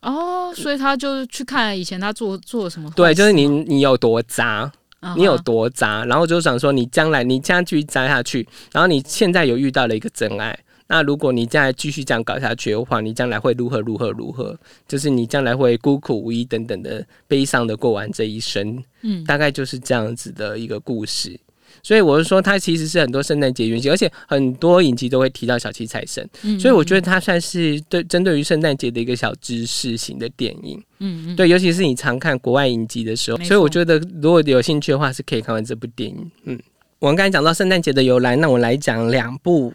[0.00, 2.92] 哦，所以他就去看以前他做做什么。
[2.96, 4.70] 对，就是你你有多渣，
[5.16, 10.58] 你有多渣，然后就想说你将来你这样继续渣下去，然后你现在有遇到了一个真爱。
[10.88, 14.54] 那如果你再继续这样搞下去的话，你将来会如何如何如何？
[14.86, 21.38] 就是你将来会孤苦无依等等的悲伤的过完这一生，嗯，大概就是这样子的一个故事。
[21.82, 30.82] 所以我是说，它其实是很多圣诞节原型，而且很多影集都会提到小七财神，所以我觉得它算是对针对于圣诞节的一个小知识型的电影。
[31.00, 36.30] 嗯嗯，对，尤其是你常看国外影集的时候，所以我觉得如果有兴趣的话，是可以看完这部电影。
[36.44, 36.58] 嗯，
[37.00, 39.72] 我们刚才讲到圣诞节的由来，那我来讲两部。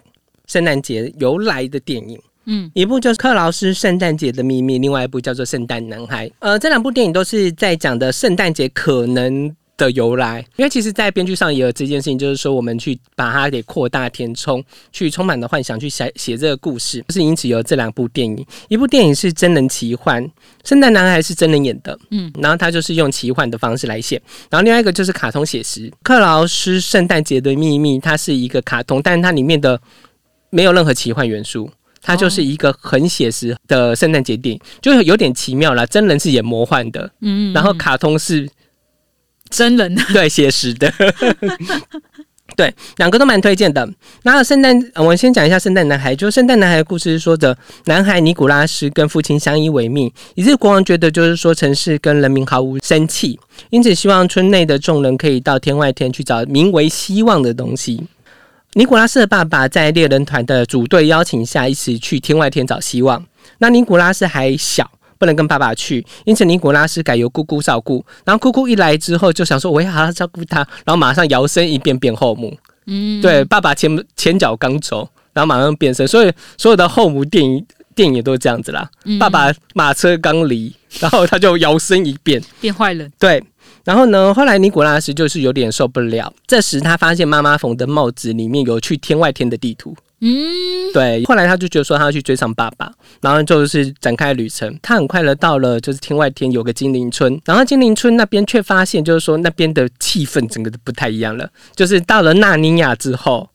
[0.48, 6.26] 圣诞节由来的电影，嗯，一部就是克劳斯《圣诞节的秘密》，另外一部叫做《圣诞男孩》。
[6.40, 10.44] 呃，这两部电影都是在讲的圣诞节可能的由来。
[10.58, 14.62] 因为其实，在编剧上也有这件事情，就是说我们去把它给扩大填充，
[14.92, 18.46] 去充满了幻想去写写这个故事，就是因此有这两部电影。
[18.68, 20.24] 一部电影是真人奇幻，
[20.66, 24.22] 《圣诞男孩》是真人演的，嗯，然后他就是用奇幻的方式来写。
[24.50, 29.80] 然后另外一个就是卡通写实，《克劳斯圣诞节的秘密》，它是一个卡通，但是它里面的。
[30.50, 31.70] 没有任何奇幻元素，
[32.02, 35.86] 它就是一个很写实的圣诞节电影，就有点奇妙了。
[35.86, 38.50] 真人是演魔幻的，嗯，然后卡通是
[39.50, 40.92] 真人的， 对，写实的，
[42.56, 43.88] 对，两个都蛮推荐的。
[44.24, 46.16] 那圣诞，我们先讲一下圣诞男孩。
[46.16, 47.56] 就圣诞男孩的故事是说的，
[47.86, 58.08] 男孩尼古拉斯跟父亲相依为命，以致国王觉得就是说城市跟人民毫无生气，因此希望村内的众人可以到天外天去找名为希望的东西。
[58.74, 63.24] 尼古拉斯的爸爸在猎人团的组队邀请下，一起去天外天找希望。
[63.60, 68.06] 那尼古拉斯还小，不能跟爸爸去，因此尼古拉斯改由姑姑照顾。
[68.26, 72.56] 然后姑姑一来之后，就想说我要好好照顾他，然后马上摇身一变变后母。
[72.86, 76.08] 嗯，对，爸爸前前脚刚走，然后马上变身。
[76.08, 78.90] 所以所有的后母电影电影也都是这样子啦。
[79.20, 83.12] 爸爸马车刚离，然后他就摇身一变变坏人。
[83.20, 83.44] 对。
[83.84, 84.34] 然后呢？
[84.34, 86.34] 后来尼古拉斯就是有点受不了。
[86.46, 89.96] 这时他发现妈妈缝的帽子里面有去天外天的地图。
[90.20, 91.24] 嗯，对。
[91.26, 94.78] 后来他就觉得说他要去追上爸爸，然后就是展开旅程。
[94.82, 101.48] 他很快的到了就是天外天有个精灵村，然后精灵村那边却发现就是说那边的气氛整个都不太一样了。
[101.76, 103.50] 就是到了纳尼亚之后，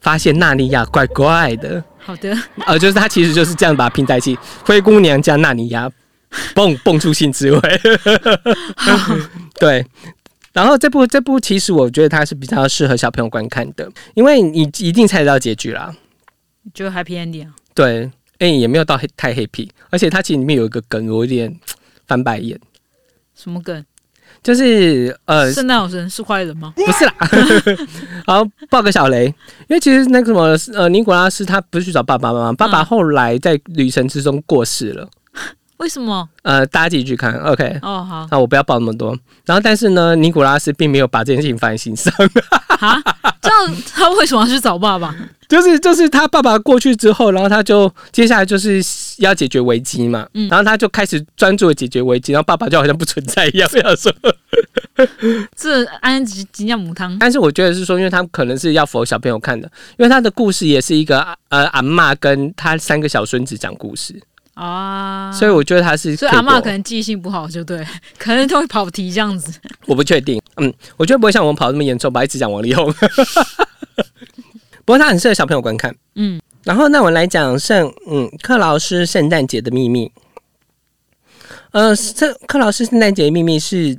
[0.00, 1.82] 发现纳尼亚怪怪的。
[1.98, 2.36] 好的。
[2.66, 5.90] 呃，就是他其实就是这样把它拼在一起，灰姑娘加纳尼亚。
[6.54, 7.60] 蹦蹦出新滋味，
[9.58, 9.86] 对。
[10.56, 15.94] 然后这部这部其实我觉得它是比较适合小朋友观看的，因为你一定猜得到结局啦，
[16.72, 17.54] 就 happy ending 啊。
[17.74, 21.54] 对，哎，也没有到太 happy，而且它其实里面有一个梗，我有点
[22.06, 22.58] 翻白眼。
[23.34, 23.84] 什么梗？
[24.42, 26.72] 就是呃，圣诞老人是坏人吗？
[26.74, 27.14] 不是啦。
[28.26, 29.26] 好，爆个小雷，
[29.68, 32.52] 因为其实那个什么呃，尼古拉斯他不是去找爸爸妈妈？
[32.54, 35.06] 爸爸后来在旅程之中过世了。
[35.78, 36.28] 为什么？
[36.42, 37.78] 呃，大家自己去看，OK。
[37.82, 38.26] 哦，好。
[38.30, 39.16] 那我不要报那么多。
[39.44, 42.12] 然后，但是呢，尼古拉斯并没有把这件事情放在心上。
[42.80, 43.00] 啊？
[43.42, 45.14] 这样他为什么要去找爸爸？
[45.48, 48.82] 就是就是他爸爸过去之后，然后他就接下来就是
[49.18, 50.26] 要解决危机嘛。
[50.34, 50.48] 嗯。
[50.48, 54.12] 然后他就开始专注的解决危机，然后爸爸就好像不存在一样， 不要说。
[55.54, 57.16] 这安吉吉酿母汤。
[57.18, 64.18] 但是我觉得是说，因为他可能是要否小朋友看的，因为他的故事也是一个呃阿妈跟他三个小孙子讲故事。
[64.56, 69.52] 啊，所以我觉得他是，所以阿妈可能记性不好，就对， 可能都会跑题这样子。
[69.84, 72.90] 我不确定，嗯，我觉得不会像我们跑那么严重吧，一直讲王力宏。
[74.86, 76.40] 不过他很适合小朋友观看，嗯。
[76.64, 80.10] 然后那我来讲圣，嗯，克劳斯圣诞节的秘密。
[81.72, 83.94] 呃，这克劳斯圣诞节的秘密是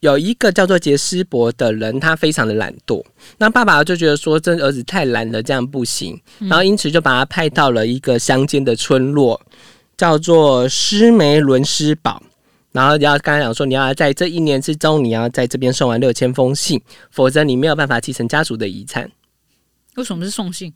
[0.00, 3.00] 有一个叫做杰斯伯的人，他非常的懒惰。
[3.38, 6.20] 那爸爸就觉得说，这儿子太懒了，这样不行。
[6.40, 9.40] 然后因此就把他派到了一个乡间的村落。
[10.02, 12.20] 叫做施梅伦斯堡，
[12.72, 19.08] 然后要刚才讲说，你要在这一年之中，你要在这边送完六千封信，否则你没有办法继承家族的遗产。
[19.94, 20.74] 为什么是送信？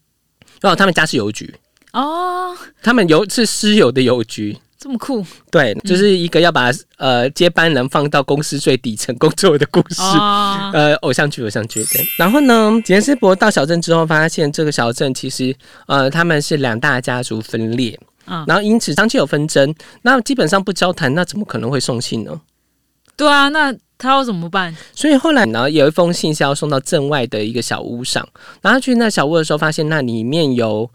[0.62, 1.53] 哦，他们家是邮局
[1.93, 5.27] 哦，他们邮是私有的邮局，这么酷？
[5.51, 10.01] 对，就是一个要把呃接班人放到公司最底层工作的故事，
[10.73, 12.07] 呃，偶像剧，偶像剧对。
[12.17, 15.53] 然后呢，杰斯伯到小镇之后，发现这个小镇其实
[15.89, 17.99] 呃他们是两大家族分裂。
[18.47, 22.41] 然后因此长期有纷争，那基本上不交谈，那怎么可能会送信呢？
[23.17, 24.77] 对啊，那他要怎么办？
[24.95, 28.29] 所以后来呢，有一封信是要送到镇外的一个小屋上，
[28.61, 30.91] 然后去那小屋的时候，发现那里面有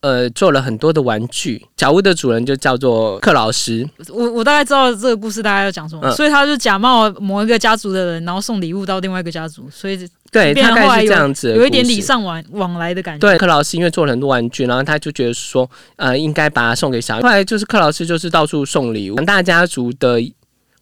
[0.00, 1.64] 呃做了很多的玩具。
[1.76, 3.88] 小屋的主人就叫做克劳斯。
[4.08, 9.96] 我我大概知道这个故事大概要讲什么，所以他就假冒某一个家族的人，然后送礼物到另外一个家族，所以
[10.30, 13.26] 对，大概是这样子，有一点礼尚往往来的感觉。
[13.26, 17.22] 对，克老师因为做了很多玩具，然后他就觉得说，呃，应该把它送给小孩。
[17.22, 20.20] 后来就是克老师就是到处送礼物，大家族的。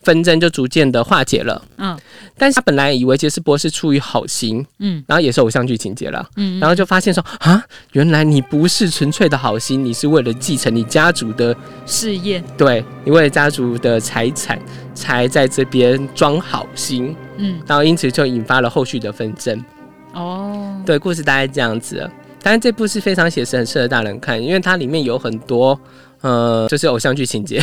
[0.02, 1.98] 纷争就逐渐的化解了，嗯，
[2.36, 14.58] 但是他本来以为杰斯波是出于好心，嗯，然后也是偶像剧情节了，嗯，然后就发现说啊，原来你不是纯粹的好心，你是为了继承你家族的事业，对你为了家族的财产
[14.94, 19.62] 才在这边装好心，嗯，然后因此就引发了后续的纷争，
[20.14, 22.08] 哦，对，故事大概这样子，
[22.40, 25.78] 但是这部是非常写实，很适合大人看，因为它里面有很多
[26.20, 27.62] 呃，就是偶像剧情节。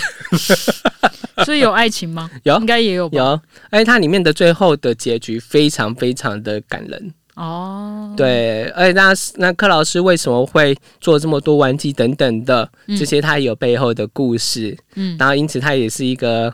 [1.46, 2.30] 所以有爱情吗？
[2.44, 3.18] 有，应该也有吧。
[3.18, 8.13] 有，而且它里面的最后的结局非常非常的感人哦。
[8.15, 14.78] 对，而且那那柯老师为什么会做这么多玩具等等的这些，他有背后的故事。
[14.96, 16.54] 嗯，然后因此他也是一个。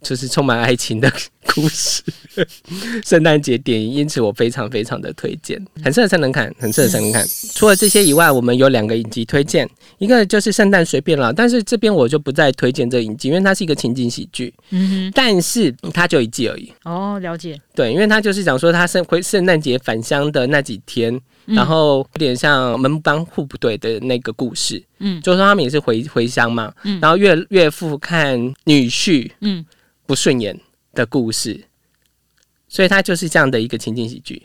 [0.00, 1.12] 就是充满爱情的
[1.54, 2.02] 故事，
[3.04, 7.26] 圣诞节电影，因此我非常非常的推荐，很适合才能看，很适合才能看。
[7.54, 16.72] 除了这些以外，我们有两个影集推荐，一个就是圣诞随便了，但是这边我就不再推荐这影集，因为它是一个情景喜剧，嗯哼，但是它就一季而已。
[16.84, 17.60] 哦，了解。
[17.74, 29.64] 对，因为它就是讲说他圣回圣诞节返乡的那几天，然后有点像门帮户不对的那个故事，嗯，就是说他们也是回回乡嘛，嗯，然后岳岳父看女婿，嗯。
[30.06, 30.58] 不顺眼
[30.98, 31.60] 的故事，
[32.68, 34.42] 所以它就是这样的一个情景喜剧。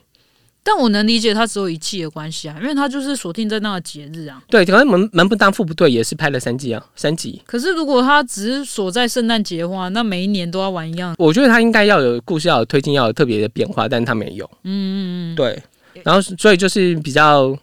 [0.65, 4.41] 但我能理解它只有一季的关系啊，因为它就是锁定在那个节日啊。
[4.47, 7.41] 对，可能门门不当户不对也是拍了三季啊，三集。
[7.45, 11.13] 可是如果它只是锁在圣诞节的话，那每一年都要玩一样。
[11.17, 14.45] 我觉得它应该要有故事，要有推进，要有特别的变化，但它没有。
[14.63, 15.61] 嗯嗯嗯，对。
[16.05, 17.53] 然后所以就是比较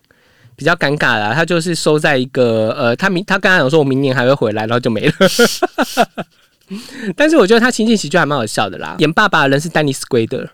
[0.54, 5.12] 比较尴尬啦，他就是收在一个呃，他明他刚刚有说我明年还会回来，然后就没了。
[7.16, 8.96] 但是我觉得他情景喜剧还蛮好笑的啦。
[8.98, 10.48] 演爸爸的人是丹尼斯·奎德，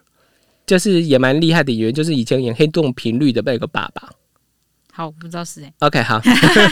[0.66, 4.08] 就是也蛮厉害的演员，就是以前演《黑洞频率》的那个爸爸。
[4.92, 5.72] 好，我不知道是谁。
[5.80, 6.20] OK，好。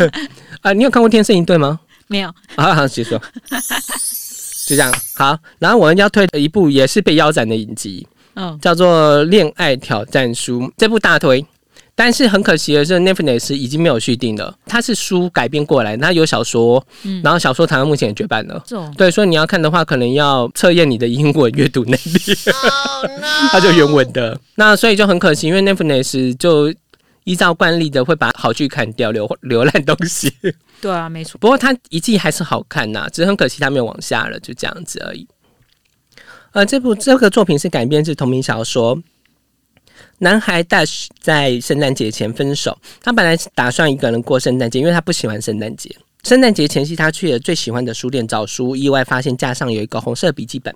[0.63, 1.79] 啊，你有看过《天生一对》吗？
[2.07, 2.35] 没有。
[2.57, 3.19] 好好，结束。
[4.67, 4.91] 就这样。
[5.15, 11.45] 好，然后我们要推的一部也是被腰斩的影集，嗯，叫做《恋爱挑战书》，这部大推。
[11.97, 14.53] 但是很可惜的是，Netflix 已经没有续订了。
[14.67, 16.85] 它是书改编过来，它有小说，
[17.23, 18.61] 然后小说台湾目前也绝版了。
[18.97, 22.35] 对，所以你要看的话，可能要测验你的英文阅读能力。
[23.53, 26.75] 它就原文的，那所以就很可惜，因为 Netflix 就
[27.23, 30.33] 依照惯例的会把好剧砍掉，留留烂东西。
[30.81, 31.39] 对啊，没错。
[31.39, 35.27] 不过它一季还是好看呐，只是很可惜它没有往下了，就这样子而已。
[36.51, 39.01] 呃，这部这个作品是改编自同名小说。
[40.19, 42.77] 男孩 Dash 在圣诞节前分手。
[43.03, 45.95] 他本来打算一个人过圣诞节，因为他不喜欢圣诞节。
[46.23, 50.75] 圣诞节前夕，他去了最喜欢的书店找书，意外发现架上有一个红色笔记本。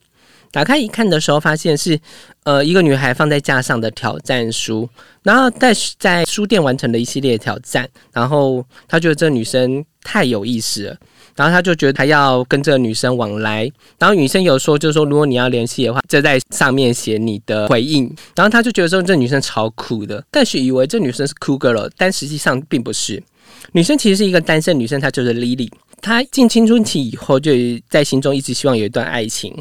[0.50, 1.98] 打开一看的时候，发现是
[2.44, 4.88] 呃一个女孩放在架上的挑战书。
[5.22, 10.96] 然后 Dash 在书店完成了一系列挑战，然后他觉得这女生太有意思了。
[11.38, 18.12] 然后他就觉得他要跟这个女生往来，然后女生有说，就是说如果你要联系的话，就在上面写你的回应。
[18.34, 23.22] 然后他就觉得说这女生超酷的，但是以为这女生是酷 girl，但实际上并不是。
[23.70, 25.70] 女生其实是一个单身女生，她就是 Lily。
[26.02, 27.52] 她进青春期以后，就
[27.88, 29.54] 在心中一直希望有一段爱情。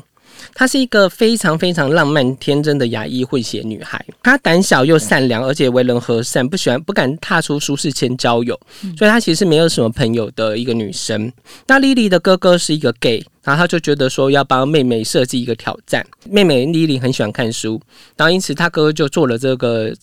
[0.57, 8.59] 她是一个非常非常浪漫天真的牙医混血女孩，她胆小又善良，而且为人和善，不喜欢不敢踏出舒适圈交友，
[8.97, 11.31] 所以她其实没有什么朋友的一个女生。
[11.67, 16.03] 那莉莉的哥哥是一个 gay，然后他就觉得说要帮妹妹设计一个挑战。
[16.27, 17.79] 妹妹莉莉很喜欢看书，
[18.15, 19.93] 然后因此他哥哥就做了这个。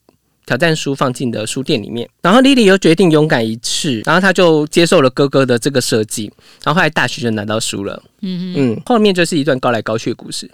[0.47, 6.31] 挑战书放进的书店里面，然后莉莉又决定勇敢一次，然后她就接受了哥哥的这个设计，
[6.62, 8.03] 然后后来大学就拿到书了。
[8.24, 10.50] 嗯嗯，后面就是一段高来高去的故事。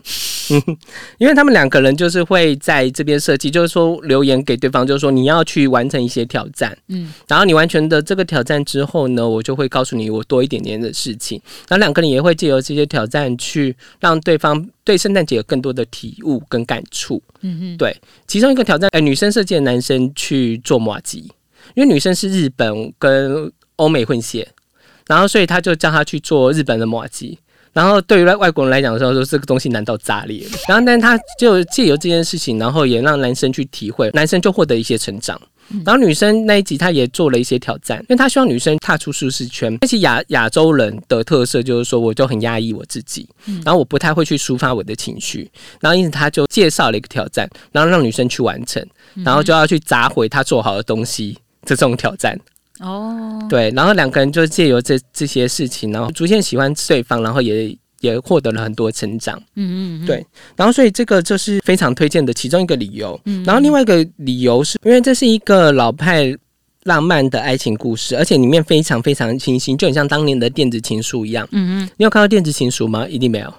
[0.51, 0.77] 嗯，
[1.19, 6.77] 因为他们两个人就是会在这边设计，就是说留言给对方，就是说你要去完成一些挑战。
[6.89, 11.41] 嗯，然后你完成的这个挑战之后呢，我就会告诉你我多一点点的事情。
[11.69, 17.23] 然后两个人也会借由这些挑战去让对方对圣诞节有更多的体悟跟感触。
[17.43, 21.31] 嗯哼，对，其中一个挑战，哎，女生设计的男生去做马吉，
[21.75, 24.49] 因为女生是日本跟欧美混血，
[25.07, 27.39] 然后所以他就叫他去做日本的马吉。
[27.73, 30.51] 然后对于外外国人来讲的时候，说这个东西难道炸裂了？
[30.69, 35.41] 然后，但他就借由这件事情，然后也让男生去体会，男生就获得一些成长。
[35.85, 39.79] 然后女生那一集，他也做了一些挑战，因为他希望女生踏出舒适圈。
[39.81, 43.29] 那些亚亚洲人的特色就是说，我就很压抑我自己，
[43.65, 45.49] 然后我不太会去抒发我的情绪。
[45.81, 48.85] 然后因此他就介绍了一个挑战，然后让女生去完成，
[49.25, 52.37] 然后就要去砸毁他做好的东西，这种挑战。
[52.81, 59.39] 哦，对，然后两个人就借由这这些事情，然后逐渐喜欢对方，然后也也获得了很多成长。
[59.57, 60.27] 嗯嗯，对。
[60.57, 63.21] 然后所以这个就是非常推荐的其中一个理由。
[63.27, 66.35] 嗯，然后另外一个理由是因为这是一个老派
[66.85, 71.47] 浪漫的爱情故事，而且里面非常非常清新，就很像当年的电子情书一样。
[71.53, 73.07] 嗯嗯，你有看到电子情书吗？
[73.07, 73.53] 一定没有。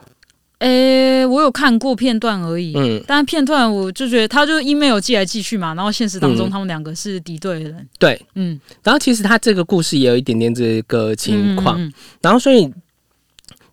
[0.62, 2.74] 诶，我有看过片段而已。
[2.76, 7.88] 嗯，但片段我就觉得，他就 email 寄来寄去嘛，然后现实当中他们两个是敌对的人。
[7.98, 11.92] 对，嗯，然后其实他这个故事也有一点点这个情况，
[12.22, 12.72] 然后所以，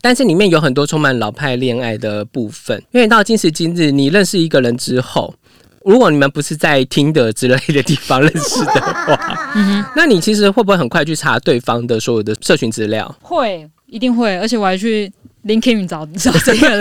[0.00, 2.82] 但是里面有很多充满老派恋爱的部分。
[2.92, 5.34] 因为到今时今日，你认识一个人之后，
[5.84, 9.52] 如果你们不是在听的之类的地方认识的话，
[9.94, 13.14] 那你其实会不会很快去查对方的所有的社群资料？
[13.20, 15.12] 会，一定会，而且我还去。
[15.48, 16.80] LinkedIn 找 找这个人，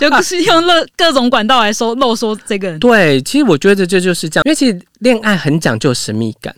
[0.00, 2.80] 就是用各各种管道来收漏说这个人。
[2.80, 6.56] 对，其实我觉得这就是这样，因为其实恋爱很讲究神秘感。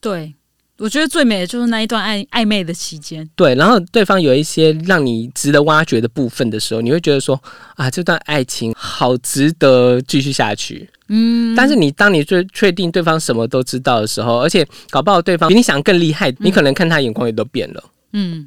[0.00, 0.34] 对，
[0.78, 3.28] 我觉得最美的就是那一段暧暧昧的期间。
[3.36, 7.40] 对，然后对方有一些让你值得挖掘的部分的时候，你会觉得说
[7.76, 10.88] 啊，这段爱情好值得继续下去。
[11.08, 17.82] 嗯，但是你当你最确定对方什么都知道的时候，而且搞不好对方比你想更厉害，你可能看他眼光也都变了。
[17.84, 17.90] 嗯，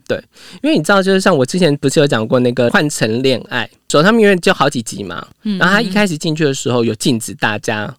[0.06, 0.22] 对，
[0.62, 7.96] 因为你知道，就是像我之前不是有讲过那个换乘恋爱，所他们因为就好几集嘛，嗯然后他一开始进去的时候有禁止大家，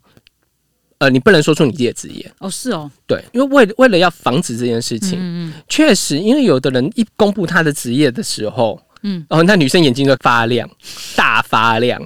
[0.98, 2.30] 呃，你不能说出你自己的职业。
[2.38, 10.68] 哦，是哦，对，因为为为了要防止这件事情，嗯嗯，确实，因为有的人一公布他的职业的时候，嗯，哦，那女生眼睛就发亮，
[11.16, 12.00] 大发亮，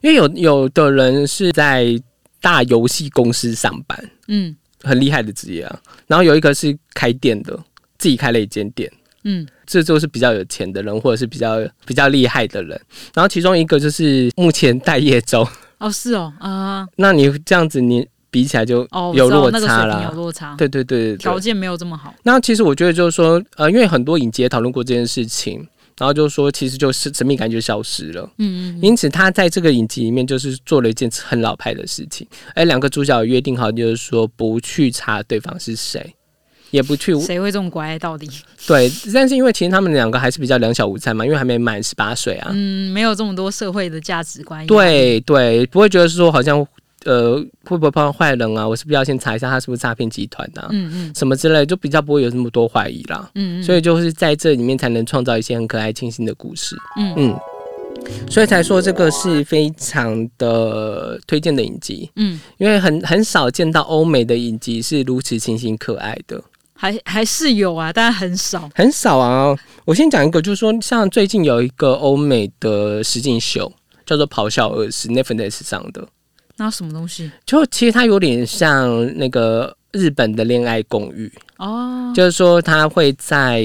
[0.00, 2.00] 因为有有的人是在
[2.40, 7.58] 大游戏公司上班，嗯，很厉害的职业啊，然后有一个是开店的。
[8.02, 8.90] 自己开了一间店，
[9.22, 12.70] 嗯，这就是比较有钱的人，或者是比较比较厉害的人。
[13.14, 15.46] 然后其中一个就是目前待业中，
[15.78, 18.84] 哦，是哦，啊，那你这样子你比起来就
[19.14, 22.12] 有落差了，有落差，对对对，条件没有这么好。
[22.24, 25.64] 那其实我觉得就是说，呃，因为很多影节讨论过这件事情。
[25.98, 28.28] 然后就是说，其实就是神秘感就消失了。
[28.38, 28.80] 嗯嗯。
[28.82, 32.26] 因此，他在这个影集里面就是做了一件很老派的事情。
[32.56, 36.12] 而两个主角约定好，就是说不去查对方是谁。
[36.72, 37.96] 也不去，谁会这么乖？
[37.98, 38.28] 到底
[38.66, 42.50] 对，但是因为其实他们两个还是比较两小无猜嘛，因为还没满十八岁啊。
[42.52, 44.66] 嗯，没有这么多社会的价值观。
[44.66, 46.66] 对对，不会觉得说好像
[47.04, 48.66] 呃会不会碰到坏人啊？
[48.66, 50.68] 我是不是要先查一下他是不是诈骗集团啊？
[50.70, 53.30] 嗯嗯，什么之类，就比较不会有那么多怀疑啦。
[53.34, 56.74] 嗯嗯，所以就是在这里面才能创造一些很可爱、清新的故事。
[56.98, 57.38] 嗯嗯，
[58.30, 62.10] 所以才说这个是非常的推荐的影集。
[62.16, 66.42] 嗯，因为很很少见到欧美的影集是如此清新可爱的。
[66.82, 69.56] 还还是有啊，但很少，很少啊。
[69.84, 73.72] 我先讲一个，就是说，像最近有一个欧美的实境秀，
[74.04, 76.04] 叫做《咆哮二十》，Netflix 上的。
[76.56, 77.30] 那什么东西？
[77.46, 83.62] 就其实它有点像那个日本的恋爱公寓哦，就是说它会在。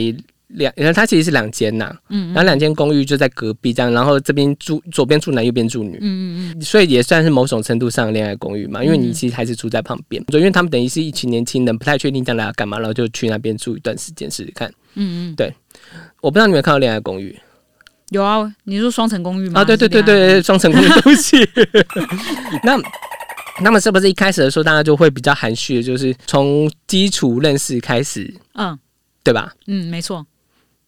[0.47, 15.53] 两，然后它其实是两间呐，嗯，然后两间公寓就在隔壁这样，然后这边住左边住男，右边住女，嗯嗯嗯，所以也算是某种程度上恋爱公寓嘛，因为你其实还是住在旁边，就因为他们等于是一群年轻人，不太确定将来要干嘛，然后就去那边住一段时间试试看，嗯嗯，对，
[16.21, 17.37] 我不知道你有看到恋爱公寓，
[18.11, 19.59] 有啊，你说双层公寓吗？
[19.59, 21.37] 啊，对对对对，双层公寓东西，
[22.63, 22.79] 那
[23.61, 28.77] 那么是不是一开始的时候大家就会比较含蓄，就是从基础认识开始，嗯，
[29.23, 29.51] 对吧？
[29.67, 30.25] 嗯，没错。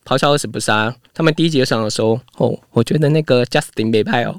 [0.09, 4.35] 咆哮二十不杀，他们第一集上的时候，哦，我觉得那个 Justin 没拍哦，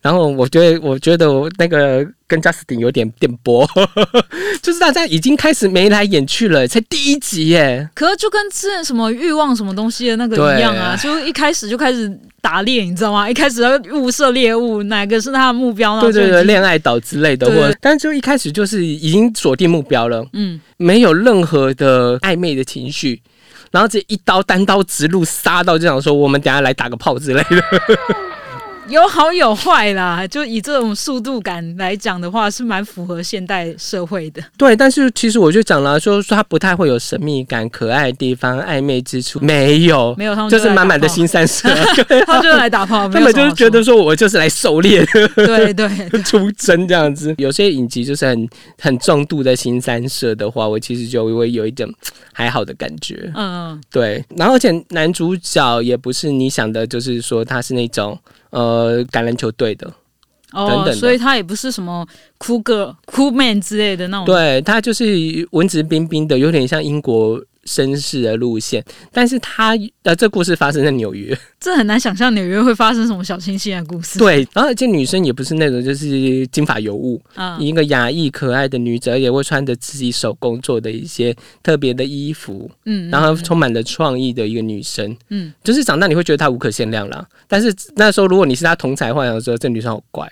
[0.00, 3.68] 然后我觉得，我觉得我那个跟 Justin 有点电波，
[4.62, 7.86] 就是大家已经开始眉来眼去了，才第一集耶。
[7.94, 13.28] 可是就跟之前什么欲望什么东西的那个一样啊，就一开始就开始打猎，你知道吗？
[13.28, 16.00] 一开始要物色猎物，哪个是他的目标？
[16.00, 23.20] 对对对，恋爱岛之类的，或但就一开始就是已经锁定目标了，嗯，没有任何的暧昧的情绪。
[23.74, 27.64] 然后这一刀单刀直入杀到，就想说我们等下来打个炮之类的。
[28.88, 34.42] 有好有坏啦，就以这种速度感来讲的话，是蛮符合现代社会的。
[34.58, 41.68] 对，但是其实我就讲了，说说他不太会有神秘感、可爱的地方、暧昧之处，没有，没有，他们就是满满的新三色，
[42.26, 45.88] 他就是来打炮， 他们就是觉得说我就是来狩猎的，对对，
[46.22, 47.34] 出征这样子。
[47.38, 51.88] 有些影集就是很很重度的新三色的话，我其实就会有一点
[52.32, 53.32] 还好的感觉。
[53.34, 58.18] 嗯嗯，对，然后而且男主角也不是你想的，就是说他是那种。
[58.54, 59.92] 呃，橄榄球队的，
[60.52, 62.06] 哦，所以他也不是什么
[62.38, 65.04] 酷哥、酷 man 之类的那种，对他就是
[65.50, 74.18] 文质彬彬的，有点像英国绅士的路线，但是他呃，这故事发生在纽约，这很难想象纽约会发生什么小清新的故事。
[74.18, 87.26] 对，然后而且女生也不是那种就是金发尤物，啊，一个雅逸可爱的女子，也会穿着自己手工做的一些特别的衣服，嗯，然后充满了创意的一个女生，嗯，就是长大你会觉得她无可限量啦。
[87.48, 90.30] 但是那时候如果你是她同才幻想的时候，这女生好怪。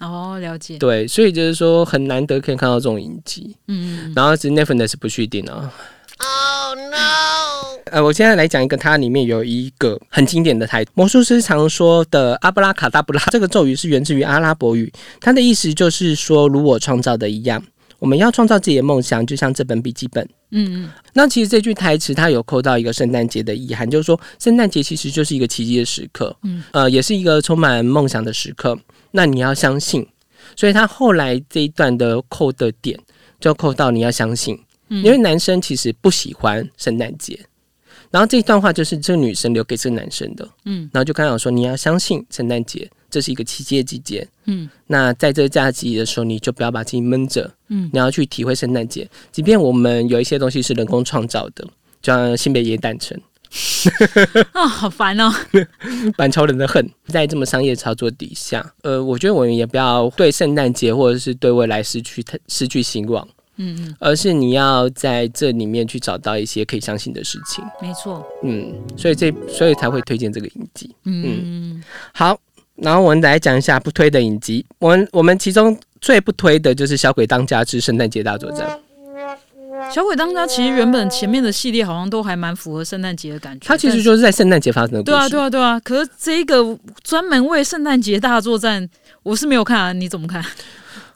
[0.00, 0.76] 哦，了解。
[0.76, 5.72] 对，所以就是说很难得可以看到这种影集，嗯，然后是 Netflix 不确定啊。
[6.18, 7.80] Oh no！
[7.90, 17.62] 呃，我现在来讲一个，它里面有一个很经典的台魔术师常说的阿布拉卡达布拉这个咒语是源自于阿拉伯语，它的意思就是说，如我创造的一样，
[17.98, 20.24] 我们要创造自己的梦想，就像这本笔记本。
[20.50, 20.90] 嗯嗯。
[21.12, 28.78] 那其实这句台词它有扣到一个圣诞节的意涵，就是说圣诞节其实就是一个奇迹的时刻，嗯，呃，也是一个充满梦想的时刻。
[29.10, 30.06] 那你要相信，
[30.56, 32.98] 所以他后来这一段的扣的点
[33.38, 34.58] 就扣到你要相信。
[34.88, 37.38] 因为男生其实不喜欢圣诞节，
[38.10, 51.64] 然后这一段话就是这个女生留给这个男生的，嗯，然后就刚好说你要相信圣诞节，这是一个奇迹的季节，嗯，那在这个假期的时候，你就不要把自己闷着，嗯，你要去体会圣诞节，即便我们有一些东西是人工创造的，
[52.00, 53.20] 就像性别耶诞城，
[54.52, 55.32] 啊， 好烦哦，
[56.16, 63.26] 板超人的恨，在这么商业操作底下，呃，我觉得我们也不要对圣诞节或者是对未来失去失去希望。
[63.56, 67.64] 嗯嗯，而是你要在这里面去找到一些可以相信的事情。
[67.80, 68.26] 没错。
[68.42, 70.94] 嗯，所以这所以才会推荐这个影集。
[71.04, 71.82] 嗯，
[72.12, 72.38] 好，
[72.76, 74.64] 然后我们来讲一下不推的影集。
[74.78, 78.68] 我们我们其中最不推的就是《小鬼当家之圣诞节大作战》。
[79.92, 83.66] 小鬼当家其实原本前面的系列好像都还蛮符合圣诞节的感觉。
[83.68, 85.02] 它其实就是在圣诞节发生的。
[85.02, 85.78] 对啊，对啊，对啊。
[85.80, 88.88] 可是这个专门为圣诞节大作战，
[89.22, 89.92] 我是没有看啊。
[89.92, 90.42] 你怎么看？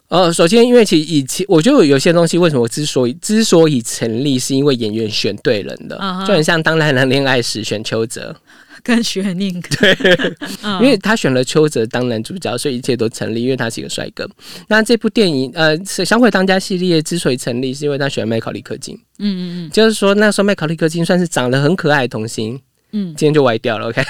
[0.09, 5.97] 呃，首先，因为其实以前我觉得有些东西为什么之所以之所以成立，是因为演员选对人的，
[6.27, 8.35] 就很像《当男人恋爱时》选邱泽，
[8.83, 9.95] 跟徐宁 对，
[10.81, 14.27] 因为他选了邱泽当男主角，所以一切都成立，因为他是一个帅哥。
[14.67, 18.95] 那这部电影，呃，《小鬼当家》系列之所以成立，是因为他选麦考利克金。
[19.19, 22.59] 嗯嗯嗯，就是说那时候麦考利克金算是长得很可爱的童星。
[22.93, 24.03] 嗯，今天就歪掉了，OK？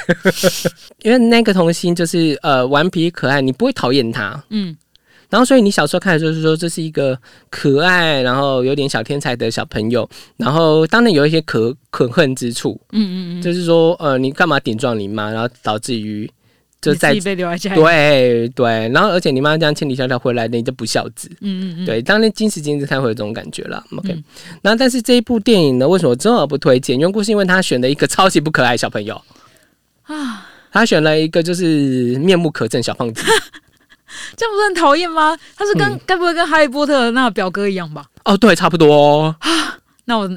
[1.02, 4.40] 因为那个童星就是呃顽皮可爱，你不会讨厌他。
[4.50, 4.76] 嗯。
[5.30, 7.18] 然后，所以你小时候看的就是说，这是一个
[7.50, 10.08] 可爱，然后有点小天才的小朋友。
[10.36, 12.80] 然后，当然有一些可可恨之处。
[12.92, 16.30] 嗯嗯嗯，就是说，呃，你干嘛顶撞你妈，然后导致于
[16.80, 17.74] 就在被留在家。
[17.74, 21.28] 对对，然后而且你妈这样千里迢迢回来，你就不孝子。
[21.42, 23.84] 嗯嗯嗯，对，当然今时今日才会有这种感觉了。
[23.98, 24.16] OK，
[24.62, 26.98] 那但是这一部电影呢，为什么这么不推荐？
[26.98, 29.20] 原故是因为他选了一个超级不可爱小朋友
[30.04, 33.22] 啊，他选了一个就是面目可憎小胖子。
[34.36, 35.36] 这样不是很讨厌吗？
[35.56, 38.04] 他是跟该不会跟哈利波特那个表哥一样吧？
[38.24, 39.34] 哦，对，差不多。
[40.04, 40.28] 那我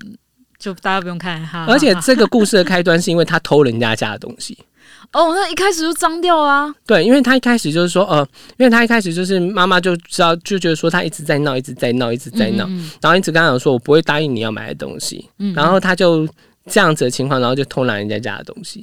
[0.59, 1.65] 就大家不用看哈。
[1.67, 4.57] 而且这个故事的开端是因为他偷人家家的东西。
[5.13, 6.74] 哦，那一开始就脏掉啊。
[6.86, 8.26] 对，因为他一开始就是说，呃，
[8.57, 12.65] 因为他一开始就是妈妈就知道，就觉得说他一直在闹，一直在闹，一直在闹，
[13.01, 15.30] 然后一直跟他讲说，我不会答应你要买的东西。
[15.39, 16.26] 嗯，然后他就
[16.69, 18.82] 这样子的情况，然后就偷拿人家家的东西。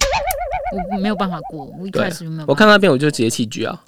[0.92, 2.44] 我没有办法过，我一开始就没有。
[2.46, 3.80] 我看那边我就直接弃剧啊。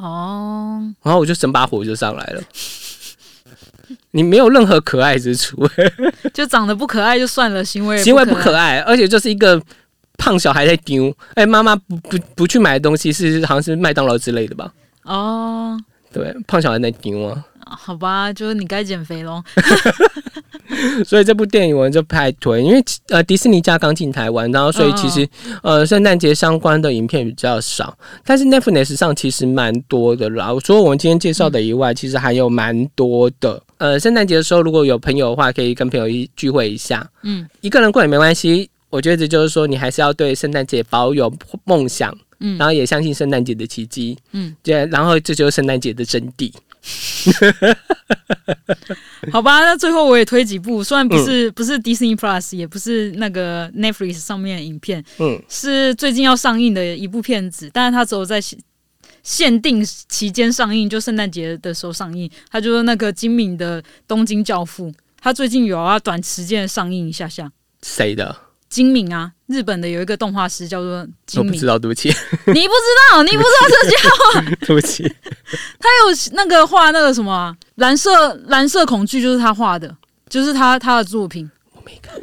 [0.00, 2.42] 哦，然后我就整把火就上来了。
[4.12, 5.68] 你没有任何可爱之处，
[6.32, 9.60] 就长得不可爱就算了，行为行为不可爱，而且就是一个
[10.16, 11.14] 胖小孩在丢。
[11.34, 14.72] 哎，妈妈不不不去买的东西是好像是麦当劳之类的吧？
[15.02, 15.78] 哦，
[16.12, 17.44] 对，胖小孩在丢啊。
[17.66, 19.42] 好吧，就是你该减肥喽。
[21.06, 25.28] 所以这部电影我们就拍推，因为呃迪士尼家刚进台湾，然后所以其实
[25.62, 30.54] 呃圣诞节相关的影片比较少，但是 Netflix 上其实蛮多的啦。
[30.62, 33.62] 除了我们今天介绍的以外，其实还有蛮多的。
[33.78, 37.08] 呃，圣诞节的时候如果有朋友的话，可以跟朋友一聚会一下。
[37.22, 38.68] 嗯，一个人过也没关系。
[38.90, 41.32] 我觉得就是说，你还是要对圣诞节保有
[41.64, 46.52] 梦想，嗯，然后也相信圣诞节的奇迹，嗯，对，然后这就是圣诞节的真谛。
[49.30, 58.40] 好吧，那最后我也推几部，虽然不是不是 Disney Plus，也不是那个 Netflix 上面的影片，嗯，是最近要上映的一部片子，但是它只有在
[59.22, 62.30] 限定期间上映，就圣诞节的时候上映。
[62.50, 64.88] 它就是那个精敏的《东京教父》，
[65.20, 67.52] 它最近有要短时间上映一下下。
[67.82, 68.34] 谁的？
[68.70, 72.08] 精明啊，日本的有一个动画师叫做精敏，知道，对不起，
[72.46, 75.02] 你不知道，你不知道这家伙， 对不起，
[75.80, 79.92] 他有那个画那个什么蓝色蓝色恐惧，就是他画的，
[80.28, 82.14] 就是他他的作品，我没看，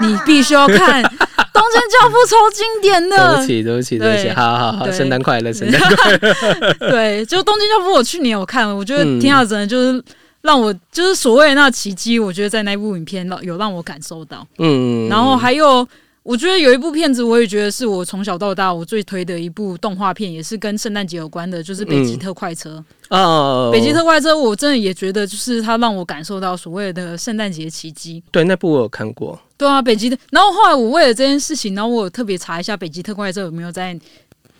[0.00, 1.00] 你必须要看
[1.54, 10.02] 《东京教父》，超经典的，对不起，对不起，对不起，好好好，圣诞快乐，圣诞 快乐，对，就《东京教父》，我去年有看，我觉得挺好真的就是。
[10.42, 14.46] 让我就是所谓的那奇迹，我觉得在那部影片让有让我感受到。
[14.58, 15.88] 嗯，然后还有。
[16.24, 22.80] 我觉得有一部片子，我也觉得是我从小到大我最推的一部动画片，也是跟圣诞节有关的，就是《北极特快车》
[23.16, 28.22] 哦，《北极特快车》我真的也觉得，就是它让我感受到所谓的圣诞节奇迹。
[28.30, 29.36] 对，那部我有看过。
[29.56, 30.16] 对啊，北极的。
[30.30, 33.98] 然后后来我为了这件事情，然后我特别查一下《北极特快车》有没有在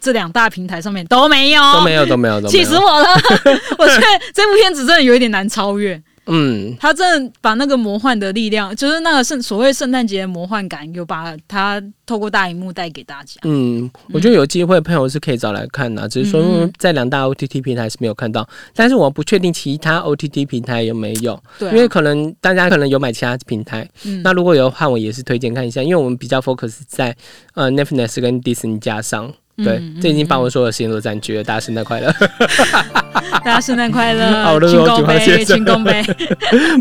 [0.03, 3.09] 这两大平台上面都没有，都没有，都没有，气死我了！
[3.79, 6.03] 我觉得这部片子真的有一点难超越。
[6.27, 13.41] 嗯，他真的把那个魔幻的力量，就是那个圣所谓圣诞节的魔幻感，有把它透过大荧幕带给大家。
[13.43, 23.89] 嗯，我觉得有机会朋友是可以找来看的，只是说在两大 OTT 平台是没有看到，但是我不确定其他 OTT 平台有没有，对，因为可能大家可能有买其他平台。
[24.05, 27.17] 嗯，那如果有的话，我也是推荐看一下，因为我们比较 focus 在
[27.55, 29.33] 呃 Netflix 跟 Disney 加上。
[29.65, 31.45] 对，这已经把我所有的时间都占据了。
[31.45, 32.13] 大家圣诞快乐！
[33.45, 34.31] 大家圣诞快乐！
[34.45, 36.03] 好，庆功杯，群公杯。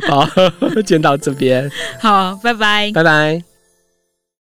[0.08, 0.28] 好，
[0.86, 1.70] 先到这边。
[2.00, 3.51] 好，拜拜，拜拜。